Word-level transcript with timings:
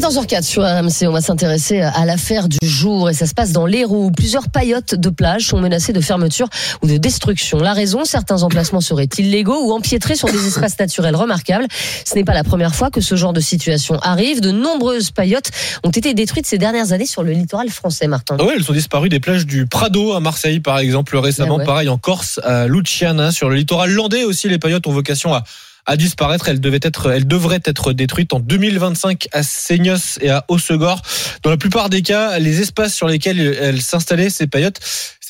14h04 0.00 0.42
sur 0.44 0.62
RMC, 0.62 1.06
on 1.08 1.12
va 1.12 1.20
s'intéresser 1.20 1.82
à 1.82 2.06
l'affaire 2.06 2.48
du 2.48 2.56
jour 2.66 3.10
et 3.10 3.12
ça 3.12 3.26
se 3.26 3.34
passe 3.34 3.52
dans 3.52 3.66
l'Hérault 3.66 4.06
où 4.06 4.10
plusieurs 4.10 4.48
paillotes 4.48 4.94
de 4.94 5.10
plage 5.10 5.48
sont 5.48 5.60
menacées 5.60 5.92
de 5.92 6.00
fermeture 6.00 6.48
ou 6.82 6.86
de 6.86 6.96
destruction. 6.96 7.58
La 7.58 7.74
raison, 7.74 8.06
certains 8.06 8.42
emplacements 8.42 8.80
seraient 8.80 9.10
illégaux 9.18 9.62
ou 9.62 9.72
empiétrés 9.72 10.16
sur 10.16 10.28
des 10.28 10.46
espaces 10.46 10.78
naturels 10.78 11.14
remarquables. 11.14 11.66
Ce 12.06 12.14
n'est 12.14 12.24
pas 12.24 12.32
la 12.32 12.44
première 12.44 12.74
fois 12.74 12.88
que 12.88 13.02
ce 13.02 13.14
genre 13.14 13.34
de 13.34 13.40
situation 13.40 13.98
arrive. 13.98 14.40
De 14.40 14.50
nombreuses 14.50 15.10
paillotes 15.10 15.50
ont 15.84 15.90
été 15.90 16.14
détruites 16.14 16.46
ces 16.46 16.56
dernières 16.56 16.92
années 16.92 17.04
sur 17.04 17.22
le 17.22 17.32
littoral 17.32 17.68
français, 17.68 18.06
Martin. 18.06 18.38
Ah 18.40 18.44
ouais, 18.44 18.54
elles 18.56 18.64
sont 18.64 18.72
disparues 18.72 19.10
des 19.10 19.20
plages 19.20 19.44
du 19.44 19.66
Prado 19.66 20.14
à 20.14 20.20
Marseille, 20.20 20.60
par 20.60 20.78
exemple, 20.78 21.14
récemment. 21.18 21.56
Ah 21.56 21.58
ouais. 21.58 21.66
Pareil 21.66 21.88
en 21.90 21.98
Corse, 21.98 22.40
à 22.42 22.66
Luciana, 22.66 23.32
sur 23.32 23.50
le 23.50 23.56
littoral 23.56 23.90
landais 23.90 24.24
aussi. 24.24 24.48
Les 24.48 24.58
paillotes 24.58 24.86
ont 24.86 24.92
vocation 24.92 25.34
à 25.34 25.44
à 25.90 25.96
disparaître. 25.96 26.48
Elles, 26.48 26.60
devaient 26.60 26.78
être, 26.82 27.10
elles 27.10 27.26
devraient 27.26 27.62
être 27.64 27.92
détruites 27.92 28.32
en 28.32 28.38
2025 28.38 29.26
à 29.32 29.42
Seignos 29.42 30.18
et 30.20 30.30
à 30.30 30.44
Hossegor. 30.46 31.02
Dans 31.42 31.50
la 31.50 31.56
plupart 31.56 31.90
des 31.90 32.02
cas, 32.02 32.38
les 32.38 32.60
espaces 32.60 32.94
sur 32.94 33.08
lesquels 33.08 33.40
elles 33.40 33.82
s'installaient, 33.82 34.30
ces 34.30 34.46
paillotes, 34.46 34.78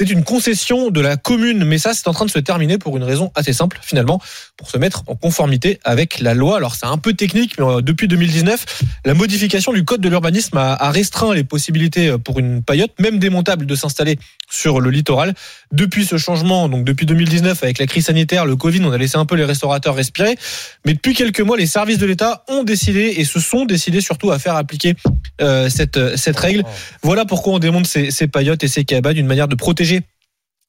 c'est 0.00 0.10
une 0.10 0.24
concession 0.24 0.88
de 0.88 0.98
la 1.02 1.18
commune. 1.18 1.62
Mais 1.64 1.76
ça, 1.76 1.92
c'est 1.92 2.08
en 2.08 2.14
train 2.14 2.24
de 2.24 2.30
se 2.30 2.38
terminer 2.38 2.78
pour 2.78 2.96
une 2.96 3.02
raison 3.02 3.30
assez 3.34 3.52
simple, 3.52 3.78
finalement, 3.82 4.18
pour 4.56 4.70
se 4.70 4.78
mettre 4.78 5.02
en 5.08 5.14
conformité 5.14 5.78
avec 5.84 6.20
la 6.20 6.32
loi. 6.32 6.56
Alors, 6.56 6.74
c'est 6.74 6.86
un 6.86 6.96
peu 6.96 7.12
technique, 7.12 7.58
mais 7.58 7.66
euh, 7.66 7.82
depuis 7.82 8.08
2019, 8.08 8.82
la 9.04 9.12
modification 9.12 9.74
du 9.74 9.84
code 9.84 10.00
de 10.00 10.08
l'urbanisme 10.08 10.56
a, 10.56 10.90
restreint 10.90 11.34
les 11.34 11.44
possibilités 11.44 12.08
euh, 12.08 12.16
pour 12.16 12.38
une 12.38 12.62
paillote, 12.62 12.92
même 12.98 13.18
démontable, 13.18 13.66
de 13.66 13.74
s'installer 13.74 14.18
sur 14.50 14.80
le 14.80 14.88
littoral. 14.88 15.34
Depuis 15.70 16.06
ce 16.06 16.16
changement, 16.16 16.70
donc 16.70 16.84
depuis 16.84 17.04
2019, 17.04 17.62
avec 17.62 17.78
la 17.78 17.86
crise 17.86 18.06
sanitaire, 18.06 18.46
le 18.46 18.56
Covid, 18.56 18.80
on 18.82 18.92
a 18.92 18.98
laissé 18.98 19.18
un 19.18 19.26
peu 19.26 19.34
les 19.34 19.44
restaurateurs 19.44 19.94
respirer. 19.94 20.38
Mais 20.86 20.94
depuis 20.94 21.12
quelques 21.12 21.42
mois, 21.42 21.58
les 21.58 21.66
services 21.66 21.98
de 21.98 22.06
l'État 22.06 22.42
ont 22.48 22.64
décidé 22.64 23.16
et 23.18 23.24
se 23.24 23.38
sont 23.38 23.66
décidés 23.66 24.00
surtout 24.00 24.30
à 24.30 24.38
faire 24.38 24.56
appliquer 24.56 24.94
euh, 25.42 25.68
cette, 25.68 26.16
cette 26.16 26.38
règle. 26.38 26.64
Voilà 27.02 27.26
pourquoi 27.26 27.52
on 27.52 27.58
démonte 27.58 27.86
ces, 27.86 28.10
ces 28.10 28.28
paillotes 28.28 28.64
et 28.64 28.68
ces 28.68 28.84
cabanes, 28.86 29.18
une 29.18 29.26
manière 29.26 29.46
de 29.46 29.56
protéger 29.56 29.89
PSG 29.90 30.19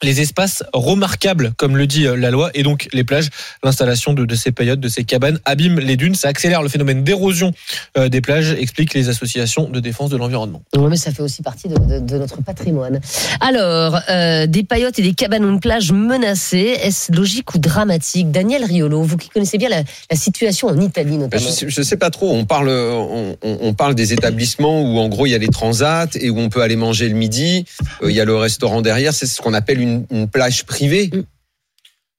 les 0.04 0.20
espaces 0.22 0.64
remarquables, 0.74 1.54
comme 1.58 1.78
le 1.78 1.88
dit 1.88 2.06
euh, 2.08 2.16
la 2.16 2.32
loi, 2.32 2.50
et 2.54 2.64
donc 2.64 2.88
les 2.94 3.04
plages. 3.04 3.30
L'installation 3.64 4.14
de, 4.14 4.26
de 4.26 4.36
ces 4.36 4.52
paillotes, 4.52 4.80
de 4.80 4.90
ces 4.90 5.04
cabanes, 5.04 5.40
abîme 5.46 5.80
les 5.80 5.96
dunes. 5.98 6.16
Ça 6.16 6.28
accélère 6.30 6.62
le 6.64 6.70
phénomène 6.70 7.04
d'érosion 7.04 7.52
euh, 7.98 8.10
des 8.10 8.22
plages, 8.22 8.52
expliquent 8.60 8.94
les 8.94 9.10
associations 9.10 9.70
de 9.70 9.80
défense 9.80 10.10
de 10.10 10.18
l'environnement. 10.18 10.62
Oui, 10.76 10.88
mais 10.90 10.98
ça 10.98 11.12
fait 11.12 11.22
aussi 11.22 11.42
partie 11.42 11.68
de, 11.68 11.76
de- 11.76 12.00
de 12.00 12.18
notre 12.18 12.42
patrimoine. 12.42 13.00
Alors, 13.40 14.00
euh, 14.10 14.48
des 14.48 14.64
paillotes 14.64 14.98
et 15.00 15.04
des 15.04 15.14
cabanons 15.14 15.54
de 15.54 15.60
plage 15.60 15.92
menacés, 15.92 16.78
est-ce 16.82 17.12
logique 17.12 17.54
ou 17.54 17.60
dramatique? 17.60 18.32
Daniel 18.32 18.64
Riolo, 18.66 19.02
vous 19.04 19.18
qui 19.18 19.30
connaissez 19.30 19.58
bien 19.58 19.70
la, 19.70 19.84
la 20.10 20.18
situation 20.18 20.68
en 20.68 20.80
Italie 20.80 21.12
Ben, 21.12 21.20
notamment. 21.22 21.44
Je 21.44 21.50
sais, 21.52 21.66
je 21.70 21.82
sais 21.82 21.98
pas 21.98 22.10
trop. 22.10 22.32
On 22.34 22.46
parle, 22.46 22.70
on, 22.70 23.36
on- 23.44 23.58
on 23.62 23.74
parle 23.74 23.96
des 23.96 24.14
établissements 24.14 24.82
où 24.82 24.98
en 25.00 25.10
gros 25.10 25.26
il 25.26 25.32
y 25.32 25.36
a 25.36 25.38
les 25.38 25.48
transats 25.50 26.08
et 26.16 26.30
où 26.30 26.40
on 26.40 26.50
peut 26.50 26.62
aller 26.62 26.76
manger 26.76 27.08
le 27.10 27.16
midi. 27.16 27.66
Euh, 28.02 28.10
Il 28.10 28.16
y 28.16 28.22
a 28.22 28.26
le 28.26 28.36
restaurant 28.36 28.82
derrière. 28.82 29.14
C'est 29.14 29.26
ce 29.28 29.42
qu'on 29.42 29.54
appelle 29.54 29.80
une, 29.82 29.91
une 30.10 30.28
plage 30.30 30.66
privée. 30.66 31.10
Mm. 31.14 31.22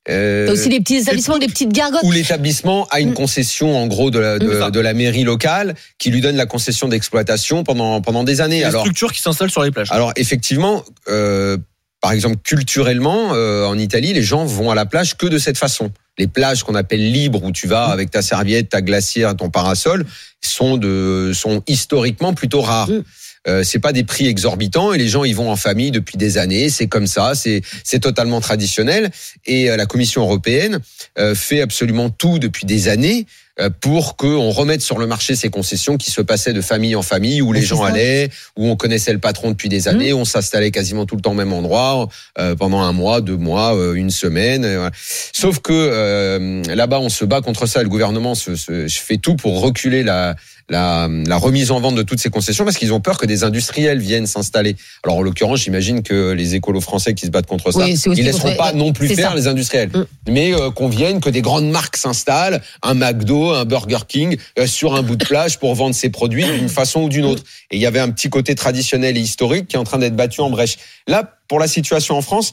Euh, 0.08 0.46
T'as 0.46 0.52
aussi 0.54 0.68
des 0.68 0.80
petits 0.80 0.96
établissements, 0.96 1.38
des 1.38 1.46
petites 1.46 1.72
gargotes. 1.72 2.00
où 2.02 2.10
l'établissement 2.10 2.88
a 2.90 2.98
une 2.98 3.10
Mm. 3.10 3.14
concession 3.14 3.76
en 3.76 3.86
gros 3.86 4.10
de 4.10 4.18
la, 4.18 4.34
Mm. 4.36 4.38
de, 4.40 4.70
de 4.70 4.80
la 4.80 4.94
mairie 4.94 5.22
locale 5.22 5.74
qui 5.98 6.10
lui 6.10 6.20
donne 6.20 6.34
la 6.36 6.46
concession 6.46 6.88
d'exploitation 6.88 7.62
pendant 7.62 8.00
pendant 8.00 8.24
des 8.24 8.40
années. 8.40 8.58
Les 8.58 8.64
Alors 8.64 8.80
structures 8.82 9.12
qui 9.12 9.20
s'installent 9.20 9.50
sur 9.52 9.62
les 9.62 9.70
plages. 9.70 9.92
alors 9.92 10.12
effectivement, 10.16 10.82
euh, 11.08 11.56
par 12.00 12.10
exemple 12.10 12.36
culturellement, 12.42 13.30
euh, 13.34 13.64
en 13.64 13.78
Italie, 13.78 14.12
les 14.12 14.24
gens 14.24 14.44
vont 14.44 14.72
à 14.72 14.74
la 14.74 14.86
plage 14.86 15.16
que 15.16 15.26
de 15.26 15.38
cette 15.38 15.56
façon. 15.56 15.92
Les 16.18 16.26
plages 16.26 16.64
qu'on 16.64 16.74
appelle 16.74 17.12
libres, 17.12 17.42
où 17.44 17.52
tu 17.52 17.68
vas 17.68 17.84
avec 17.84 18.10
ta 18.10 18.22
serviette, 18.22 18.70
ta 18.70 18.82
glacière, 18.82 19.36
ton 19.36 19.50
parasol, 19.50 20.04
sont 20.44 20.76
de 20.78 21.30
sont 21.32 21.62
historiquement 21.68 22.34
plutôt 22.34 22.60
rares. 22.60 22.90
Euh, 23.48 23.64
c'est 23.64 23.80
pas 23.80 23.92
des 23.92 24.04
prix 24.04 24.28
exorbitants 24.28 24.92
et 24.92 24.98
les 24.98 25.08
gens 25.08 25.24
y 25.24 25.32
vont 25.32 25.50
en 25.50 25.56
famille 25.56 25.90
depuis 25.90 26.16
des 26.16 26.38
années. 26.38 26.70
C'est 26.70 26.86
comme 26.86 27.06
ça, 27.08 27.34
c'est 27.34 27.62
c'est 27.82 27.98
totalement 27.98 28.40
traditionnel. 28.40 29.10
Et 29.46 29.68
euh, 29.70 29.76
la 29.76 29.86
Commission 29.86 30.22
européenne 30.22 30.78
euh, 31.18 31.34
fait 31.34 31.60
absolument 31.60 32.08
tout 32.08 32.38
depuis 32.38 32.66
des 32.66 32.88
années 32.88 33.26
euh, 33.60 33.68
pour 33.80 34.16
qu'on 34.16 34.50
remette 34.50 34.80
sur 34.80 34.96
le 34.98 35.06
marché 35.08 35.34
ces 35.34 35.50
concessions 35.50 35.96
qui 35.96 36.10
se 36.12 36.20
passaient 36.22 36.52
de 36.52 36.60
famille 36.60 36.94
en 36.94 37.02
famille, 37.02 37.42
où 37.42 37.52
les 37.52 37.62
gens 37.62 37.82
ça. 37.82 37.88
allaient, 37.88 38.30
où 38.56 38.68
on 38.68 38.76
connaissait 38.76 39.12
le 39.12 39.18
patron 39.18 39.50
depuis 39.50 39.68
des 39.68 39.88
années, 39.88 40.12
on 40.12 40.24
s'installait 40.24 40.70
quasiment 40.70 41.04
tout 41.04 41.16
le 41.16 41.20
temps 41.22 41.32
au 41.32 41.34
même 41.34 41.52
endroit 41.52 42.08
euh, 42.38 42.54
pendant 42.54 42.80
un 42.80 42.92
mois, 42.92 43.20
deux 43.20 43.36
mois, 43.36 43.74
euh, 43.76 43.94
une 43.94 44.10
semaine. 44.10 44.64
euh, 44.64 44.76
voilà. 44.76 44.92
Sauf 45.34 45.58
que 45.58 45.72
euh, 45.72 46.62
là-bas, 46.74 47.00
on 47.00 47.08
se 47.08 47.24
bat 47.24 47.40
contre 47.40 47.66
ça. 47.66 47.80
et 47.80 47.82
Le 47.82 47.88
gouvernement 47.90 48.34
se, 48.34 48.54
se- 48.56 48.86
fait 48.88 49.18
tout 49.18 49.34
pour 49.36 49.60
reculer 49.60 50.02
la, 50.02 50.36
la, 50.68 51.08
la 51.26 51.36
remise 51.36 51.70
en 51.70 51.80
vente 51.80 51.94
de 51.94 52.02
toutes 52.02 52.20
ces 52.20 52.30
concessions 52.30 52.64
parce 52.64 52.76
qu'ils 52.78 52.92
ont 52.92 53.00
peur 53.00 53.18
que 53.18 53.26
des 53.26 53.44
industriels 53.44 53.98
viennent 53.98 54.26
s'installer. 54.26 54.76
Alors 55.04 55.18
en 55.18 55.22
l'occurrence, 55.22 55.60
j'imagine 55.60 56.02
que 56.02 56.32
les 56.32 56.54
écolos 56.54 56.80
français 56.80 57.14
qui 57.14 57.26
se 57.26 57.30
battent 57.30 57.46
contre 57.46 57.72
ça, 57.72 57.80
Oui, 57.80 58.00
ils 58.16 58.24
laisseront 58.24 58.54
pas 58.56 58.72
non 58.72 58.92
plus 58.92 59.08
faire 59.08 59.30
ça. 59.30 59.36
les 59.36 59.46
industriels, 59.48 59.90
Mm. 59.92 60.04
mais 60.28 60.54
euh, 60.54 60.70
qu'on 60.70 60.88
vienne, 60.88 61.20
que 61.20 61.30
des 61.30 61.42
grandes 61.42 61.70
marques 61.70 61.96
s'installent, 61.96 62.62
un 62.82 62.94
McDo, 62.94 63.50
un 63.50 63.64
Burger 63.64 63.98
King, 64.08 64.36
euh, 64.58 64.66
sur 64.66 64.94
un 64.94 65.02
bout 65.02 65.16
de 65.16 65.24
plage 65.24 65.58
pour 65.58 65.74
vendre 65.74 65.94
ses 65.94 66.10
produits 66.10 66.44
d'une 66.44 66.68
façon 66.68 67.02
ou 67.02 67.08
d'une 67.08 67.24
autre. 67.24 67.42
Et 67.70 67.76
il 67.76 67.82
y 67.82 67.86
avait 67.86 68.00
un 68.00 68.10
petit 68.10 68.30
côté 68.30 68.54
traditionnel 68.54 69.16
et 69.16 69.20
historique 69.20 69.68
qui 69.68 69.76
est 69.76 69.78
en 69.78 69.84
train 69.84 69.98
d'être 69.98 70.16
battu 70.16 70.40
en 70.40 70.50
brèche. 70.50 70.76
Là, 71.06 71.36
pour 71.48 71.58
la 71.58 71.66
situation 71.68 72.16
en 72.16 72.22
France, 72.22 72.52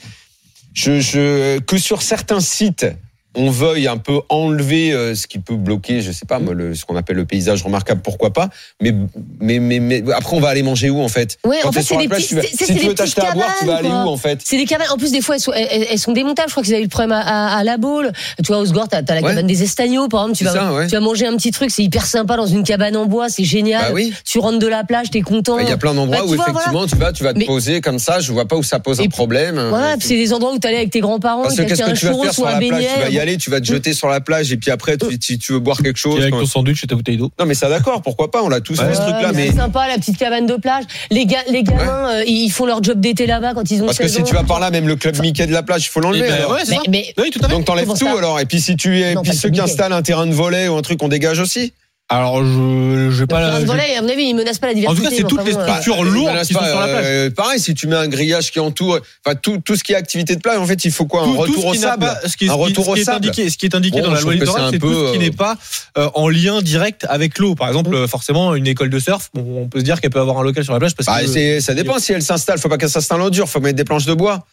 je, 0.73 0.99
je, 0.99 1.59
que 1.59 1.77
sur 1.77 2.01
certains 2.01 2.39
sites, 2.39 2.85
on 3.35 3.51
veuille 3.51 3.87
un 3.87 3.97
peu 3.97 4.21
enlever 4.29 4.91
euh, 4.91 5.13
ce 5.13 5.27
qui 5.27 5.37
peut 5.39 5.55
bloquer, 5.55 6.01
je 6.01 6.11
sais 6.11 6.25
pas, 6.25 6.39
moi, 6.39 6.53
le, 6.55 6.73
ce 6.73 6.83
qu'on 6.83 6.95
appelle 6.95 7.15
le 7.15 7.25
paysage 7.25 7.61
remarquable, 7.63 8.01
pourquoi 8.03 8.33
pas. 8.33 8.49
Mais, 8.81 8.93
mais, 9.39 9.59
mais, 9.59 9.79
mais 9.79 10.03
après, 10.13 10.35
on 10.35 10.39
va 10.39 10.49
aller 10.49 10.63
manger 10.63 10.89
où 10.89 10.99
en 11.01 11.07
fait? 11.07 11.37
Ouais, 11.45 11.57
Quand 11.61 11.69
en 11.69 11.71
fait, 11.71 11.83
c'est 11.83 11.95
des 11.97 12.07
plage, 12.07 12.27
petits- 12.27 12.57
tu 12.57 12.65
si 12.65 12.75
tu 12.75 12.87
veux 12.87 12.95
t'acheter 12.95 13.21
à 13.21 13.33
boire, 13.33 13.53
tu 13.59 13.65
vas 13.65 13.75
aller 13.77 13.89
où 13.89 13.91
en 13.91 14.17
fait? 14.17 14.39
C'est 14.43 14.57
des 14.57 14.65
cabanes. 14.65 14.87
En 14.91 14.97
plus, 14.97 15.11
des 15.11 15.21
fois, 15.21 15.35
elles 15.35 15.41
sont, 15.41 15.53
elles, 15.53 15.85
elles 15.91 15.99
sont 15.99 16.11
démontables. 16.11 16.49
Je 16.49 16.53
crois 16.53 16.63
qu'ils 16.63 16.73
avaient 16.73 16.81
eu 16.81 16.85
le 16.85 16.89
problème 16.89 17.11
à, 17.11 17.19
à, 17.21 17.57
à 17.59 17.63
la 17.63 17.77
Baule. 17.77 18.11
Tu 18.37 18.47
vois, 18.47 18.57
Osgore, 18.57 18.87
t'as 18.87 18.97
as 18.97 19.01
la 19.15 19.21
Ouais. 19.21 19.29
cabane 19.29 19.47
des 19.47 19.61
Estagnots, 19.63 20.07
par 20.07 20.21
exemple. 20.23 20.37
Tu 20.37 20.43
vas, 20.45 20.53
ça, 20.53 20.73
ouais. 20.73 20.87
tu 20.87 20.93
vas 20.93 20.99
manger 21.01 21.27
un 21.27 21.35
petit 21.37 21.51
truc, 21.51 21.69
c'est 21.69 21.83
hyper 21.83 22.05
sympa 22.07 22.35
dans 22.35 22.47
une 22.47 22.63
cabane 22.63 22.95
en 22.97 23.05
bois, 23.05 23.29
c'est 23.29 23.43
génial. 23.43 23.81
Bah 23.83 23.91
oui. 23.93 24.11
Tu 24.25 24.39
rentres 24.39 24.59
de 24.59 24.67
la 24.67 24.83
plage, 24.83 25.11
t'es 25.11 25.21
content. 25.21 25.59
Il 25.59 25.67
y 25.69 25.71
a 25.71 25.77
plein 25.77 25.93
d'endroits 25.93 26.17
Bah, 26.19 26.23
où 26.25 26.33
vois, 26.35 26.45
effectivement 26.49 26.87
tu 26.87 26.95
vas, 26.95 27.13
tu 27.13 27.23
vas 27.23 27.33
te 27.33 27.37
Mais- 27.39 27.45
poser 27.45 27.79
comme 27.81 27.99
ça. 27.99 28.19
Je 28.21 28.31
vois 28.31 28.45
pas 28.47 28.55
où 28.55 28.63
ça 28.63 28.79
pose 28.79 28.99
un 29.01 29.05
problème. 29.07 29.61
Voilà, 29.69 29.95
c'est 29.99 30.15
des 30.15 30.33
endroits 30.33 30.53
où 30.53 30.57
t'allais 30.57 30.77
avec 30.77 30.89
tes 30.89 30.99
grands-parents, 30.99 31.45
un 31.45 31.49
tu 31.53 31.63
vas 31.63 31.93
churros 31.95 32.25
ou 32.25 32.31
sur 32.33 32.47
un 32.47 32.57
beignet. 32.57 32.87
Tu 33.19 33.25
vas 33.25 33.25
y 33.25 33.29
aller, 33.29 33.37
tu 33.37 33.49
vas 33.49 33.59
te 33.59 33.65
jeter 33.65 33.93
sur 33.93 34.07
la 34.07 34.21
plage 34.21 34.51
et 34.51 34.57
puis 34.57 34.71
après 34.71 34.97
tu, 34.97 35.19
tu, 35.19 35.37
tu 35.37 35.53
veux 35.53 35.59
boire 35.59 35.77
quelque 35.81 35.97
chose. 35.97 36.19
Avec 36.19 36.31
quand- 36.33 36.39
ton 36.39 36.45
sandwich 36.45 36.83
et 36.83 36.87
ta 36.87 36.95
bouteille 36.95 37.17
d'eau. 37.17 37.31
Non 37.39 37.45
mais 37.45 37.53
ça 37.53 37.69
d'accord, 37.69 38.01
pourquoi 38.01 38.31
pas 38.31 38.41
On 38.43 38.49
l'a 38.49 38.61
tous 38.61 38.75
fait 38.75 38.83
Ouais. 38.85 38.93
ce 38.95 38.99
truc-là, 39.01 39.27
Ouais, 39.29 39.35
mais 39.35 39.47
C'est 39.47 39.57
sympa, 39.57 39.87
la 39.87 39.95
petite 39.95 40.17
cabane 40.17 40.45
de 40.45 40.55
plage. 40.55 40.83
Les, 41.11 41.25
ga- 41.25 41.43
les 41.49 41.63
gamins, 41.63 42.09
euh, 42.11 42.23
ils 42.27 42.49
font 42.49 42.65
leur 42.65 42.81
job 42.83 42.99
d'été 42.99 43.25
là-bas 43.25 43.53
quand 43.53 43.69
ils 43.71 43.81
ont 43.81 43.85
parce 43.85 43.97
que 43.97 44.03
16 44.07 44.15
si 44.15 44.21
ans. 44.21 44.25
tu 44.25 44.33
vas 44.35 44.43
par 44.43 44.59
là, 44.59 44.71
même 44.71 44.87
le 44.87 44.95
club 44.95 45.19
Mickey 45.21 45.45
de 45.47 45.51
la 45.53 45.63
plage, 45.63 45.85
il 45.85 45.89
faut 45.89 45.99
l'enlever. 45.99 46.27
Eh 46.27 46.43
ben, 46.43 46.51
ouais, 46.53 46.79
Mais, 46.89 47.13
Oui, 47.17 47.29
tout 47.31 47.39
à 47.43 47.47
fait. 47.47 47.53
Donc 47.53 47.65
t'enlèves 47.65 47.87
tout 47.97 48.07
alors. 48.07 48.39
Et 48.39 48.45
puis 48.45 48.59
si 48.61 48.75
tu 48.75 48.99
es, 49.01 49.15
puis 49.21 49.33
ceux 49.35 49.49
qui 49.49 49.59
installent 49.59 49.93
un 49.93 50.01
terrain 50.01 50.25
de 50.27 50.33
volet 50.33 50.67
ou 50.67 50.75
un 50.77 50.81
truc, 50.81 51.01
on 51.03 51.07
dégage 51.07 51.39
aussi. 51.39 51.73
Alors, 52.11 52.43
je, 52.43 53.09
je 53.11 53.19
vais 53.19 53.27
pas. 53.27 53.37
Enfin, 53.49 53.59
je- 53.67 53.97
à 53.97 54.01
mon 54.01 54.09
avis, 54.09 54.23
ils 54.23 54.33
menacent 54.35 54.57
pas 54.57 54.65
la 54.67 54.73
En 54.73 54.75
diversité. 54.75 55.03
tout 55.03 55.09
cas, 55.11 55.15
c'est 55.15 55.23
toutes 55.27 55.45
les 55.45 55.55
euh, 55.55 55.61
structures 55.63 55.97
Bah, 56.03 56.09
lourdes 56.09 56.35
euh, 56.35 56.41
qui 56.43 56.53
sont 56.53 56.59
sur 56.65 56.79
la 56.79 56.87
plage. 56.87 57.05
euh, 57.05 57.29
pareil, 57.29 57.59
si 57.59 57.75
tu 57.75 57.85
mets 57.85 57.95
un 57.97 58.07
grillage 58.07 58.51
qui 58.51 58.59
entoure, 58.59 58.99
enfin 59.23 59.35
tout, 59.39 59.59
tout 59.63 59.75
ce 59.75 59.83
qui 59.83 59.93
est 59.93 59.95
activité 59.95 60.35
de 60.35 60.41
plage, 60.41 60.57
en 60.57 60.65
fait, 60.65 60.83
il 60.85 60.91
faut 60.91 61.05
quoi 61.05 61.21
Un 61.21 61.25
Tout- 61.25 61.37
retour 61.37 61.65
au 61.67 61.73
sable. 61.75 61.99
pas- 62.05 62.19
ce 62.27 62.35
qui 62.35 62.45
est, 62.45 62.49
un 62.49 62.53
ce 62.53 62.57
qui- 62.57 62.63
retour 62.63 62.87
au 62.89 62.95
est 62.95 63.03
sable. 63.03 63.17
indiqué, 63.27 63.47
ce 63.51 63.57
qui 63.59 63.67
est 63.67 63.75
indiqué 63.75 64.01
Bon, 64.01 64.07
dans 64.07 64.13
la 64.15 64.21
loi 64.21 64.33
littorale, 64.33 64.69
c'est 64.71 64.79
tout 64.79 64.87
peu, 64.87 65.07
ce 65.07 65.11
qui 65.11 65.17
euh, 65.17 65.21
n'est 65.21 65.29
pas 65.31 65.55
euh, 65.99 66.09
en 66.15 66.29
lien 66.29 66.63
direct 66.63 67.05
avec 67.09 67.37
l'eau. 67.37 67.53
Par 67.53 67.67
exemple, 67.67 67.93
euh, 67.93 68.07
forcément, 68.07 68.55
une 68.55 68.65
école 68.65 68.89
de 68.89 68.97
surf, 68.97 69.29
bon, 69.35 69.61
on 69.63 69.67
peut 69.67 69.79
se 69.79 69.85
dire 69.85 70.01
qu'elle 70.01 70.09
peut 70.09 70.19
avoir 70.19 70.39
un 70.39 70.43
local 70.43 70.63
sur 70.63 70.73
la 70.73 70.79
plage 70.79 70.95
parce 70.95 71.05
Bah, 71.05 71.21
que 71.21 71.27
c'est- 71.27 71.61
ça 71.61 71.75
dépend 71.75 71.99
si 71.99 72.11
elle 72.13 72.23
s'installe. 72.23 72.57
Faut 72.57 72.69
pas 72.69 72.79
qu'elle 72.79 72.89
s'installe 72.89 73.21
en 73.21 73.29
dur. 73.29 73.47
Faut 73.47 73.59
mettre 73.59 73.75
des 73.77 73.83
planches 73.83 74.05
de 74.07 74.13
bois. 74.15 74.45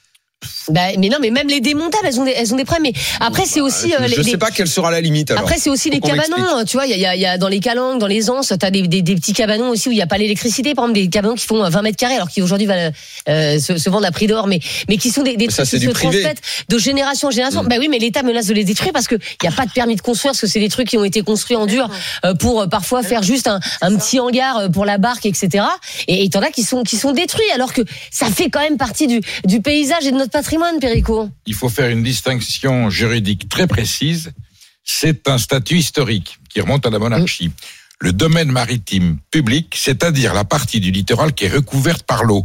Bah, 0.68 0.80
mais 0.98 1.08
non, 1.08 1.16
mais 1.20 1.30
même 1.30 1.48
les 1.48 1.60
démontables, 1.60 2.06
elles 2.06 2.20
ont 2.20 2.24
des, 2.24 2.32
elles 2.32 2.52
ont 2.52 2.56
des 2.56 2.64
problèmes. 2.64 2.92
Mais 2.92 3.00
après, 3.20 3.44
c'est 3.46 3.60
aussi 3.60 3.94
euh, 3.94 3.98
je 4.02 4.16
les, 4.16 4.16
sais 4.16 4.30
les- 4.32 4.36
pas 4.36 4.50
quelle 4.50 4.66
sera 4.68 4.90
la 4.90 5.00
limite. 5.00 5.30
Alors. 5.30 5.42
Après, 5.44 5.58
c'est 5.58 5.70
aussi 5.70 5.88
les 5.90 6.00
cabanons. 6.00 6.64
Tu 6.66 6.76
vois, 6.76 6.86
il 6.86 6.90
y 6.90 6.94
a, 6.94 6.96
il 6.96 7.00
y 7.00 7.06
a- 7.06 7.14
il 7.16 7.20
y 7.20 7.26
a 7.26 7.38
dans 7.38 7.48
les 7.48 7.60
calanques, 7.60 7.98
dans 8.00 8.06
les 8.06 8.28
anses, 8.28 8.52
t'as 8.58 8.70
des, 8.70 8.82
des, 8.82 9.00
des 9.00 9.14
petits 9.14 9.32
cabanons 9.32 9.70
aussi 9.70 9.88
où 9.88 9.92
il 9.92 9.94
n'y 9.94 10.02
a 10.02 10.06
pas 10.06 10.18
l'électricité. 10.18 10.74
Par 10.74 10.84
exemple, 10.84 10.98
des 11.00 11.08
cabanons 11.08 11.36
qui 11.36 11.46
font 11.46 11.64
euh, 11.64 11.68
20 11.70 11.82
mètres 11.82 11.96
carrés, 11.96 12.16
alors 12.16 12.28
qui 12.28 12.42
aujourd'hui 12.42 12.66
valent, 12.66 12.90
euh, 13.28 13.58
se, 13.58 13.78
se 13.78 13.88
vendent 13.90 14.04
à 14.04 14.10
prix 14.10 14.26
d'or, 14.26 14.46
mais, 14.46 14.60
mais 14.88 14.98
qui 14.98 15.10
sont 15.10 15.22
des, 15.22 15.36
ça, 15.48 15.62
trucs 15.64 15.68
c'est 15.68 15.78
qui 15.78 15.86
du 15.86 15.86
se 15.86 15.92
privé. 15.92 16.20
transmettent 16.20 16.42
de 16.68 16.78
génération 16.78 17.28
en 17.28 17.30
génération. 17.30 17.62
Mm. 17.62 17.68
Bah 17.68 17.76
oui, 17.78 17.88
mais 17.88 17.98
l'État 17.98 18.22
menace 18.22 18.46
de 18.46 18.54
les 18.54 18.64
détruire 18.64 18.92
parce 18.92 19.08
qu'il 19.08 19.18
n'y 19.42 19.48
a 19.48 19.52
pas 19.52 19.64
de 19.66 19.72
permis 19.72 19.96
de 19.96 20.02
construire, 20.02 20.32
parce 20.32 20.40
que 20.42 20.46
c'est 20.48 20.60
des 20.60 20.68
trucs 20.68 20.88
qui 20.88 20.98
ont 20.98 21.04
été 21.04 21.22
construits 21.22 21.56
en 21.56 21.66
dur 21.66 21.88
euh, 22.24 22.34
pour 22.34 22.60
euh, 22.62 22.66
parfois 22.66 23.02
faire 23.02 23.22
juste 23.22 23.46
un, 23.46 23.60
un 23.80 23.96
petit 23.96 24.20
hangar 24.20 24.58
euh, 24.58 24.68
pour 24.68 24.84
la 24.84 24.98
barque, 24.98 25.24
etc. 25.26 25.64
Et 26.08 26.24
et 26.24 26.28
t'en 26.30 26.40
as 26.40 26.50
qui 26.50 26.62
sont, 26.62 26.82
qui 26.82 26.96
sont 26.96 27.12
détruits, 27.12 27.50
alors 27.54 27.72
que 27.72 27.82
ça 28.10 28.26
fait 28.26 28.50
quand 28.50 28.60
même 28.60 28.76
partie 28.76 29.06
du, 29.06 29.20
du 29.44 29.60
paysage 29.62 30.04
et 30.06 30.10
de 30.10 30.16
notre 30.16 30.25
patrimoine, 30.30 30.78
Perico. 30.80 31.30
il 31.46 31.54
faut 31.54 31.68
faire 31.68 31.90
une 31.90 32.02
distinction 32.02 32.90
juridique 32.90 33.48
très 33.48 33.66
précise. 33.66 34.32
C'est 34.84 35.28
un 35.28 35.38
statut 35.38 35.78
historique 35.78 36.38
qui 36.48 36.60
remonte 36.60 36.86
à 36.86 36.90
la 36.90 36.98
monarchie. 36.98 37.50
Le 38.00 38.12
domaine 38.12 38.52
maritime 38.52 39.18
public, 39.30 39.74
c'est-à-dire 39.76 40.34
la 40.34 40.44
partie 40.44 40.80
du 40.80 40.90
littoral 40.90 41.32
qui 41.32 41.46
est 41.46 41.48
recouverte 41.48 42.02
par 42.04 42.24
l'eau. 42.24 42.44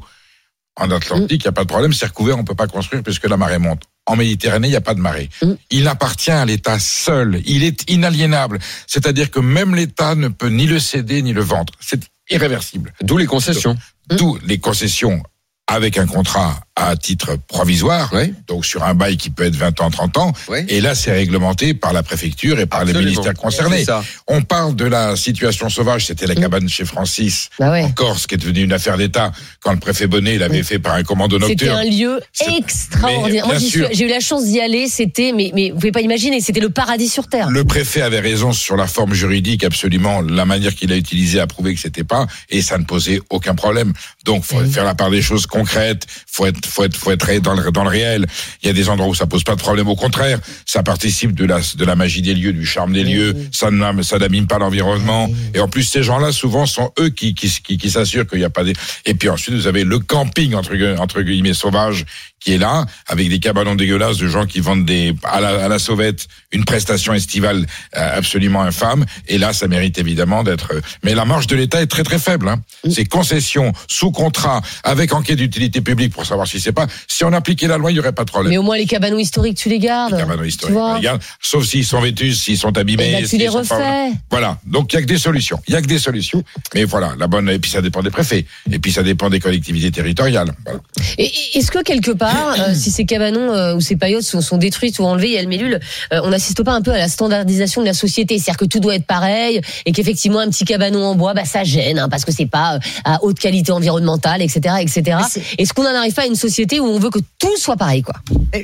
En 0.78 0.90
Atlantique, 0.90 1.44
il 1.44 1.48
n'y 1.48 1.50
a 1.50 1.52
pas 1.52 1.64
de 1.64 1.68
problème, 1.68 1.94
c'est 1.94 2.06
recouvert, 2.08 2.38
on 2.40 2.44
peut 2.46 2.56
pas 2.56 2.68
construire 2.68 3.04
puisque 3.04 3.28
la 3.28 3.38
marée 3.38 3.60
monte. 3.60 3.84
en 4.06 4.16
Méditerranée, 4.16 4.68
il 4.68 4.72
n'y 4.72 4.78
a 4.78 4.82
pas 4.82 4.94
de 4.96 5.02
marée. 5.02 5.30
Il 5.70 5.88
appartient 5.88 6.32
à 6.32 6.46
l'État 6.46 6.80
seul. 6.80 7.42
Il 7.46 7.64
est 7.64 7.90
inaliénable. 7.92 8.60
C'est-à-dire 8.88 9.30
que 9.30 9.40
même 9.40 9.76
l'État 9.76 10.16
ne 10.16 10.30
peut 10.30 10.50
ni 10.50 10.66
le 10.66 10.80
céder 10.80 11.22
ni 11.22 11.34
le 11.34 11.42
vendre. 11.42 11.74
C'est 11.80 12.02
irréversible. 12.30 12.94
D'où 13.02 13.18
les 13.18 13.28
concessions. 13.28 13.78
D'où 14.10 14.40
les 14.46 14.58
concessions 14.60 15.22
avec 15.68 15.98
un 15.98 16.08
contrat 16.08 16.62
à 16.76 16.96
titre 16.96 17.38
provisoire, 17.48 18.10
Oui. 18.14 18.34
donc 18.48 18.66
sur 18.66 18.84
un 18.84 18.94
bail 18.94 19.18
qui 19.18 19.30
peut 19.30 19.44
être 19.44 19.56
20 19.56 19.82
ans, 19.82 19.90
30 19.92 20.18
ans. 20.18 20.34
Oui. 20.50 20.60
Et 20.70 20.80
là, 20.82 20.96
c'est 20.96 21.12
réglementé 21.12 21.74
par 21.74 21.92
la 21.94 22.02
préfecture 22.02 22.60
et 22.60 22.66
par 22.66 22.86
les 22.86 22.94
ministères 22.94 23.34
concernés. 23.34 23.86
On 24.28 24.42
parle 24.42 24.76
de 24.76 24.86
la 24.86 25.16
situation 25.16 25.70
sauvage, 25.70 26.06
c'était 26.06 26.28
la 26.28 26.36
cabane 26.36 26.70
chez 26.70 26.86
Francis 26.86 27.50
Bah 27.60 27.72
ouais. 27.72 27.84
en 27.84 27.92
Corse, 27.92 28.26
qui 28.26 28.36
est 28.36 28.38
devenue 28.38 28.64
une 28.64 28.74
affaire 28.74 28.98
d'État 28.98 29.32
quand 29.60 29.74
le 29.74 29.80
préfet 29.80 30.08
Bonnet 30.08 30.38
l'avait 30.38 30.64
fait 30.64 30.80
par 30.80 30.94
un 30.96 31.04
commando 31.04 31.38
C'était 31.40 31.66
nocturne. 31.68 31.78
un 31.78 31.84
lieu 31.90 32.22
extraordinaire. 32.48 33.46
Moi, 33.48 33.56
j'ai 33.60 34.06
eu 34.06 34.10
la 34.10 34.20
chance 34.20 34.46
d'y 34.46 34.60
aller. 34.60 34.88
C'était, 34.88 35.34
mais, 35.36 35.52
mais 35.54 35.70
vous 35.72 35.76
pouvez 35.78 35.92
pas 35.92 36.02
imaginer, 36.02 36.40
c'était 36.42 36.60
le 36.60 36.70
paradis 36.70 37.10
sur 37.10 37.28
terre. 37.28 37.50
Le 37.50 37.64
préfet 37.66 38.02
avait 38.02 38.20
raison 38.20 38.54
sur 38.54 38.76
la 38.78 38.88
forme 38.88 39.14
juridique, 39.14 39.64
absolument. 39.64 40.22
La 40.22 40.46
manière 40.46 40.74
qu'il 40.74 40.92
a 40.92 40.96
utilisée 40.98 41.40
a 41.40 41.48
prouvé 41.48 41.74
que 41.76 41.80
c'était 41.82 42.04
pas, 42.04 42.28
et 42.50 42.62
ça 42.62 42.78
ne 42.78 42.84
posait 42.86 43.20
aucun 43.30 43.56
problème. 43.56 43.94
Donc, 44.26 44.44
faut 44.44 44.64
faire 44.66 44.86
la 44.86 44.96
part 44.96 45.10
des 45.12 45.22
choses 45.22 45.46
concrètes. 45.48 46.06
Faut 46.28 46.46
être, 46.46 46.60
faut 46.66 46.84
être, 46.84 46.96
faut 46.96 47.12
être 47.12 47.42
dans 47.42 47.54
le, 47.54 47.72
dans 47.72 47.84
le 47.84 47.90
réel. 47.90 48.26
Il 48.62 48.68
y 48.68 48.70
a 48.70 48.74
des 48.74 48.90
endroits 48.90 49.10
où 49.10 49.16
ça 49.16 49.28
pose 49.28 49.44
pas 49.44 49.56
de 49.56 49.62
problème. 49.62 49.88
Au 49.88 49.96
contraire, 49.96 50.40
ça 50.66 50.84
participe 50.84 51.34
de 51.34 51.46
la, 51.46 51.60
de 51.76 51.86
la 51.86 51.96
magie 51.96 52.22
des 52.22 52.34
lieux, 52.34 52.54
du 52.54 52.66
charme 52.66 52.94
des 52.94 53.04
lieux. 53.04 53.36
Ça 53.52 53.70
n'abîme 53.72 54.48
pas 54.48 54.60
l'environnement. 54.60 55.30
Et 55.54 55.60
en 55.60 55.68
plus, 55.68 55.84
ces 55.84 56.04
gens-là, 56.04 56.32
souvent, 56.32 56.66
sont 56.66 56.92
eux 57.00 57.10
qui, 57.10 57.34
qui, 57.34 57.50
qui, 57.50 57.78
qui 57.78 57.90
s'assurent 57.90 58.28
qu'il 58.28 58.40
n'y 58.40 58.46
a 58.46 58.50
pas 58.50 58.64
des. 58.64 58.74
Et 59.06 59.14
puis 59.14 59.30
ensuite, 59.30 59.56
vous 59.56 59.68
avez 59.68 59.84
le 59.84 60.00
camping 60.00 60.54
entre, 60.56 60.76
entre 61.00 61.22
guillemets 61.22 61.54
sauvage 61.54 62.06
qui 62.44 62.54
est 62.54 62.58
là, 62.58 62.86
avec 63.08 63.30
des 63.30 63.40
cabanons 63.40 63.76
dégueulasses 63.76 64.18
de 64.18 64.28
gens 64.28 64.46
qui 64.46 64.60
vendent 64.60 64.84
des 64.86 65.16
à 65.24 65.40
la, 65.40 65.66
à 65.66 65.68
la 65.68 65.80
sauvette 65.80 66.28
une 66.52 66.66
prestation 66.66 67.14
estivale 67.14 67.66
euh, 67.96 68.18
absolument 68.18 68.62
infâme. 68.64 69.06
Et 69.28 69.38
là, 69.38 69.54
ça 69.54 69.68
mérite 69.68 69.98
évidemment 70.00 70.44
d'être. 70.44 70.74
euh, 70.74 70.82
Mais 71.04 71.14
la 71.16 71.24
marge 71.24 71.48
de 71.48 71.56
l'État 71.56 71.82
est 71.82 71.88
très 71.88 72.04
très 72.04 72.20
faible. 72.20 72.50
Hein. 72.50 72.62
C'est 72.90 73.06
concession, 73.06 73.72
sous 73.88 74.12
contrat, 74.12 74.62
avec 74.84 75.14
enquête 75.14 75.38
d'utilité 75.38 75.82
publique 75.82 76.14
pour 76.14 76.26
savoir 76.26 76.48
si 76.48 76.60
c'est 76.60 76.72
pas. 76.72 76.88
Si 77.08 77.24
on 77.24 77.32
appliquait 77.32 77.68
la 77.68 77.78
loi, 77.78 77.92
il 77.92 77.96
y 77.98 78.00
aurait 78.00 78.12
pas 78.12 78.26
de 78.26 78.32
problème. 78.32 78.50
Mais 78.52 78.58
au 78.58 78.64
moins 78.64 78.78
les 78.78 78.88
cabanons 78.88 79.20
historiques, 79.20 79.58
tu 79.58 79.70
les 79.70 79.80
gardes. 79.80 80.14
Les 80.14 80.18
cabanons 80.20 80.42
Tu 80.42 80.48
historiques, 80.50 80.78
on 80.78 80.96
les 80.96 81.02
garde, 81.02 81.22
sauf 81.40 81.64
s'ils 81.66 81.86
sont 81.86 82.02
vétus, 82.02 82.42
s'ils 82.42 82.58
sont 82.58 82.76
abîmés. 82.78 83.10
Et 83.10 83.12
là, 83.12 83.20
tu 83.20 83.28
s'ils 83.28 83.40
les 83.40 83.48
sont 83.48 83.64
pas- 83.64 83.76
refais. 83.78 84.18
Voilà. 84.32 84.58
Donc 84.66 84.92
il 84.92 84.96
y 84.96 85.00
a 85.00 85.02
que 85.04 85.08
des 85.08 85.18
solutions. 85.20 85.60
Il 85.68 85.74
y 85.74 85.78
a 85.78 85.82
que 85.82 85.88
des 85.88 86.00
solutions. 86.00 86.44
Mais 86.74 86.86
voilà, 86.86 87.14
la 87.20 87.28
bonne. 87.28 87.50
Et 87.50 87.60
puis 87.60 87.70
ça 87.70 87.82
dépend 87.82 88.02
des 88.02 88.10
préfets. 88.10 88.46
Et 88.72 88.80
puis 88.80 88.92
ça 88.92 89.04
dépend 89.04 89.30
des 89.30 89.40
collectivités 89.40 89.92
territoriales. 89.92 90.52
Voilà. 90.66 90.80
Est-ce 91.20 91.70
que 91.72 91.84
quelque 91.84 92.12
part, 92.12 92.31
euh, 92.58 92.74
si 92.74 92.92
ces 92.92 93.06
cabanons 93.06 93.54
euh, 93.54 93.76
ou 93.76 93.82
ces 93.82 93.96
paillotes 93.96 94.24
sont, 94.24 94.42
sont 94.42 94.58
détruites 94.58 95.00
ou 95.00 95.04
enlevées, 95.04 95.30
il 95.30 95.34
y 95.34 95.38
a 95.38 95.42
le 95.42 95.48
mélule, 95.48 95.80
euh, 96.14 96.22
on 96.24 96.30
n'assiste 96.30 96.64
pas 96.64 96.74
un 96.74 96.82
peu 96.82 96.92
à 96.92 96.98
la 96.98 97.08
standardisation 97.08 97.82
de 97.82 97.88
la 97.88 97.94
société 97.94 98.38
C'est-à-dire 98.38 98.58
que 98.58 98.66
tout 98.66 98.80
doit 98.80 98.96
être 98.96 99.06
pareil 99.06 99.62
et 99.86 99.92
qu'effectivement 99.92 100.40
un 100.40 100.50
petit 100.50 100.66
cabanon 100.66 101.04
en 101.06 101.16
bois, 101.16 101.34
bah 101.34 101.46
ça 101.46 101.64
gêne 101.64 102.00
hein, 102.00 102.10
parce 102.10 102.26
que 102.26 102.32
c'est 102.32 102.46
pas 102.46 102.76
euh, 102.76 102.80
à 103.04 103.24
haute 103.24 103.40
qualité 103.40 103.72
environnementale, 103.72 104.42
etc., 104.42 104.76
etc. 104.82 105.18
Est-ce 105.58 105.74
qu'on 105.74 105.84
n'en 105.84 105.96
arrive 105.96 106.14
pas 106.14 106.24
à 106.24 106.28
une 106.28 106.36
société 106.36 106.80
où 106.80 106.86
on 106.86 107.00
veut 107.00 107.10
que 107.10 107.20
tout 107.40 107.58
soit 107.58 107.78
pareil, 107.78 108.02
quoi? 108.02 108.16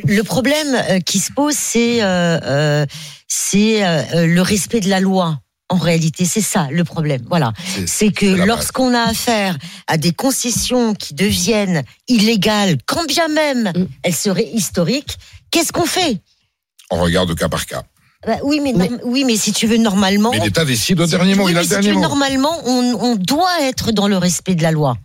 Le 0.05 0.21
problème 0.23 0.75
euh, 0.89 0.99
qui 0.99 1.19
se 1.19 1.31
pose, 1.31 1.55
c'est 1.55 2.01
euh, 2.01 2.39
euh, 2.43 2.85
c'est 3.27 3.85
euh, 3.85 4.25
le 4.27 4.41
respect 4.41 4.79
de 4.79 4.89
la 4.89 4.99
loi. 4.99 5.39
En 5.69 5.75
réalité, 5.77 6.23
c'est 6.23 6.41
ça 6.41 6.69
le 6.71 6.83
problème. 6.85 7.23
Voilà, 7.27 7.51
C'est- 7.85 8.11
que 8.11 8.25
lorsqu'on 8.25 8.93
a 8.93 9.01
affaire 9.01 9.57
à 9.87 9.97
des 9.97 10.13
concessions 10.13 10.93
qui 10.93 11.13
deviennent 11.13 11.83
illégales, 12.07 12.77
quand 12.85 13.05
bien 13.05 13.27
même 13.27 13.73
Mm. 13.75 13.85
elles 14.03 14.15
seraient 14.15 14.47
historiques, 14.53 15.17
qu'est-ce 15.51 15.73
qu'on 15.73 15.85
fait? 15.85 16.21
On 16.89 17.01
regarde 17.01 17.29
au 17.31 17.35
cas 17.35 17.49
par 17.49 17.65
cas. 17.65 17.83
Bah 18.25 18.37
oui, 18.43 18.61
mais, 18.61 18.73
oui, 19.03 19.25
mais 19.25 19.35
si 19.35 19.51
tu 19.51 19.67
veux 19.67 19.77
normalement, 19.77 20.31
Mais 20.31 20.39
l'État 20.39 20.65
décide 20.65 20.99
au 21.01 21.05
dernier 21.05 21.35
mot. 21.35 21.45
Oui, 21.45 21.51
il 21.51 21.57
a 21.57 21.61
mais 21.61 21.67
le 21.67 21.75
si 21.75 21.81
tu 21.81 21.87
veux, 21.89 21.93
mot. 21.95 22.01
normalement, 22.01 22.57
on, 22.65 22.97
on 23.01 23.15
doit 23.15 23.61
être 23.61 23.91
dans 23.91 24.07
le 24.07 24.17
respect 24.17 24.55
de 24.55 24.63
la 24.63 24.71
loi. 24.71 24.97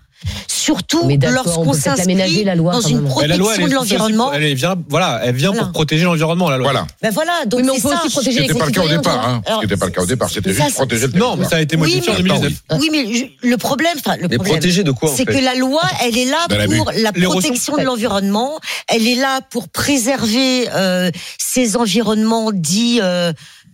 Surtout 0.47 1.05
Mais 1.07 1.17
d'accord, 1.17 1.59
on 1.59 1.65
lorsqu'on 1.65 1.73
s'inscrit 1.73 1.99
l'aménager, 2.15 2.45
la 2.45 2.55
loi, 2.55 2.73
dans 2.75 2.81
une 2.81 3.01
même. 3.03 3.13
Mais 3.21 3.27
la 3.27 3.37
loi, 3.37 3.53
elle 3.55 3.61
protection 3.61 3.67
est 3.67 3.69
de 3.71 3.75
l'environnement. 3.75 4.33
Elle 4.33 4.45
est- 4.45 4.55
vient, 4.55 4.77
voilà, 4.89 5.21
elle 5.25 5.35
vient 5.35 5.49
Voilà. 5.51 5.65
pour 5.65 5.73
protéger 5.73 6.05
l'environnement, 6.05 6.49
la 6.51 6.59
loi. 6.59 6.71
Voilà. 6.71 6.87
Ben 7.03 7.11
voilà, 7.11 7.33
donc 7.47 7.61
Oui, 7.61 7.67
mais 7.67 7.73
on 7.73 7.75
c'est 7.75 7.83
peut 7.83 7.89
ça. 7.89 8.01
aussi 8.05 8.11
protéger 8.13 8.37
Ce 8.37 8.43
les 8.43 8.47
n'était 8.49 8.59
pas 8.61 8.67
le 8.67 8.73
cas 8.73 8.83
au 8.83 8.89
départ. 8.89 9.29
Hein. 9.29 9.43
Alors, 9.45 9.59
Ce 9.61 9.65
n'était 9.67 9.77
pas 9.77 9.87
le 9.87 9.93
cas 9.93 10.03
au 10.03 10.07
départ. 10.07 10.31
C'était 10.31 10.53
juste 10.55 10.75
protéger 10.75 11.07
le 11.09 11.19
Non, 11.19 11.37
mais 11.37 11.47
ça 11.47 11.57
a 11.57 11.61
été 11.61 11.77
modifié 11.77 12.11
en 12.11 12.15
mais- 12.15 12.19
2019. 12.23 12.53
Oui, 12.79 12.89
mais 12.93 13.33
le 13.49 13.57
problème, 13.57 13.97
enfin, 13.99 14.17
le 14.17 14.29
Mais 14.29 14.37
problème, 14.37 14.55
protégé 14.59 14.85
de 14.85 14.93
quoi 14.93 15.11
c'est 15.17 15.25
que 15.25 15.33
la 15.33 15.55
loi, 15.57 15.83
elle 16.05 16.17
est 16.17 16.27
là 16.27 16.47
pour 16.49 16.93
la 16.97 17.13
protection 17.13 17.77
de 17.77 17.83
l'environnement. 17.83 18.61
Elle 18.89 19.07
est 19.09 19.17
là 19.17 19.41
pour 19.51 19.69
préserver 19.69 20.69
euh, 20.75 21.11
ces 21.39 21.77
environnements 21.77 22.53
dits 22.53 23.01
euh, 23.03 23.33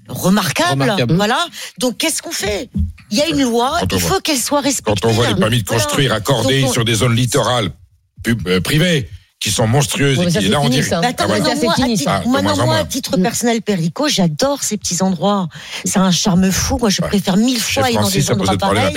remarquables. 0.08 0.82
Remarquables. 0.82 1.14
Voilà. 1.16 1.38
Donc, 1.78 1.98
qu'est-ce 1.98 2.22
qu'on 2.22 2.30
fait? 2.30 2.70
Il 3.10 3.18
y 3.18 3.22
a 3.22 3.28
une 3.28 3.42
loi, 3.42 3.78
il 3.90 4.00
faut 4.00 4.20
qu'elle 4.20 4.38
soit 4.38 4.60
respectée. 4.60 5.00
Quand 5.00 5.08
on 5.08 5.12
voit 5.12 5.28
les 5.28 5.34
permis 5.34 5.62
de 5.62 5.68
construire 5.68 6.12
accordés 6.12 6.66
sur 6.68 6.84
des 6.84 6.94
zones 6.94 7.14
littorales 7.14 7.70
euh, 8.26 8.60
privées 8.60 9.08
qui 9.40 9.52
sont 9.52 9.68
monstrueuses 9.68 10.18
et 10.20 10.26
qui 10.40 10.48
là 10.48 10.60
on 10.60 10.68
attends, 11.00 11.24
Ah, 11.28 11.54
c'est 11.56 11.64
moi, 11.64 11.74
fini, 11.76 11.94
à 11.94 11.96
ça. 11.96 12.84
titre, 12.86 13.12
Ah, 13.16 13.20
personnel, 13.22 13.62
Perico, 13.62 14.08
j'adore 14.08 14.64
ces 14.64 14.76
petits 14.76 15.00
endroits. 15.00 15.48
C'est 15.84 16.00
un 16.00 16.10
charme 16.10 16.50
fou. 16.50 16.76
Moi, 16.78 16.90
je 16.90 17.00
préfère 17.02 17.36
mille 17.36 17.60
fois 17.60 17.84
aller 17.84 17.94
dans 17.94 18.00
Francis, 18.00 18.16
des 18.16 18.22
ça 18.26 18.34
pose 18.34 18.48
endroits 18.50 18.58
pareils, 18.74 18.94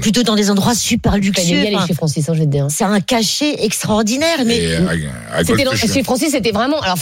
plutôt 0.00 0.24
dans 0.24 0.34
des 0.34 0.50
endroits 0.50 0.74
super 0.74 1.16
luxueux. 1.18 1.44
bien 1.44 1.62
y 1.62 1.66
aller 1.68 1.76
Enfin, 1.76 1.86
chez 1.86 1.94
Francis, 1.94 2.28
hein, 2.28 2.32
je 2.34 2.40
vais 2.40 2.46
te 2.46 2.50
dire. 2.50 2.66
C'est 2.68 2.82
un 2.82 2.98
cachet 3.00 3.64
extraordinaire, 3.64 4.38
mais 4.44 4.56
Et 4.58 4.74
euh, 4.74 4.88
à, 5.30 5.36
à 5.36 5.44
C'était 5.44 5.62
dans- 5.62 5.76
chez 5.76 6.02
Francis, 6.02 6.30
c'était 6.32 6.50
vraiment. 6.50 6.80
Alors, 6.80 6.98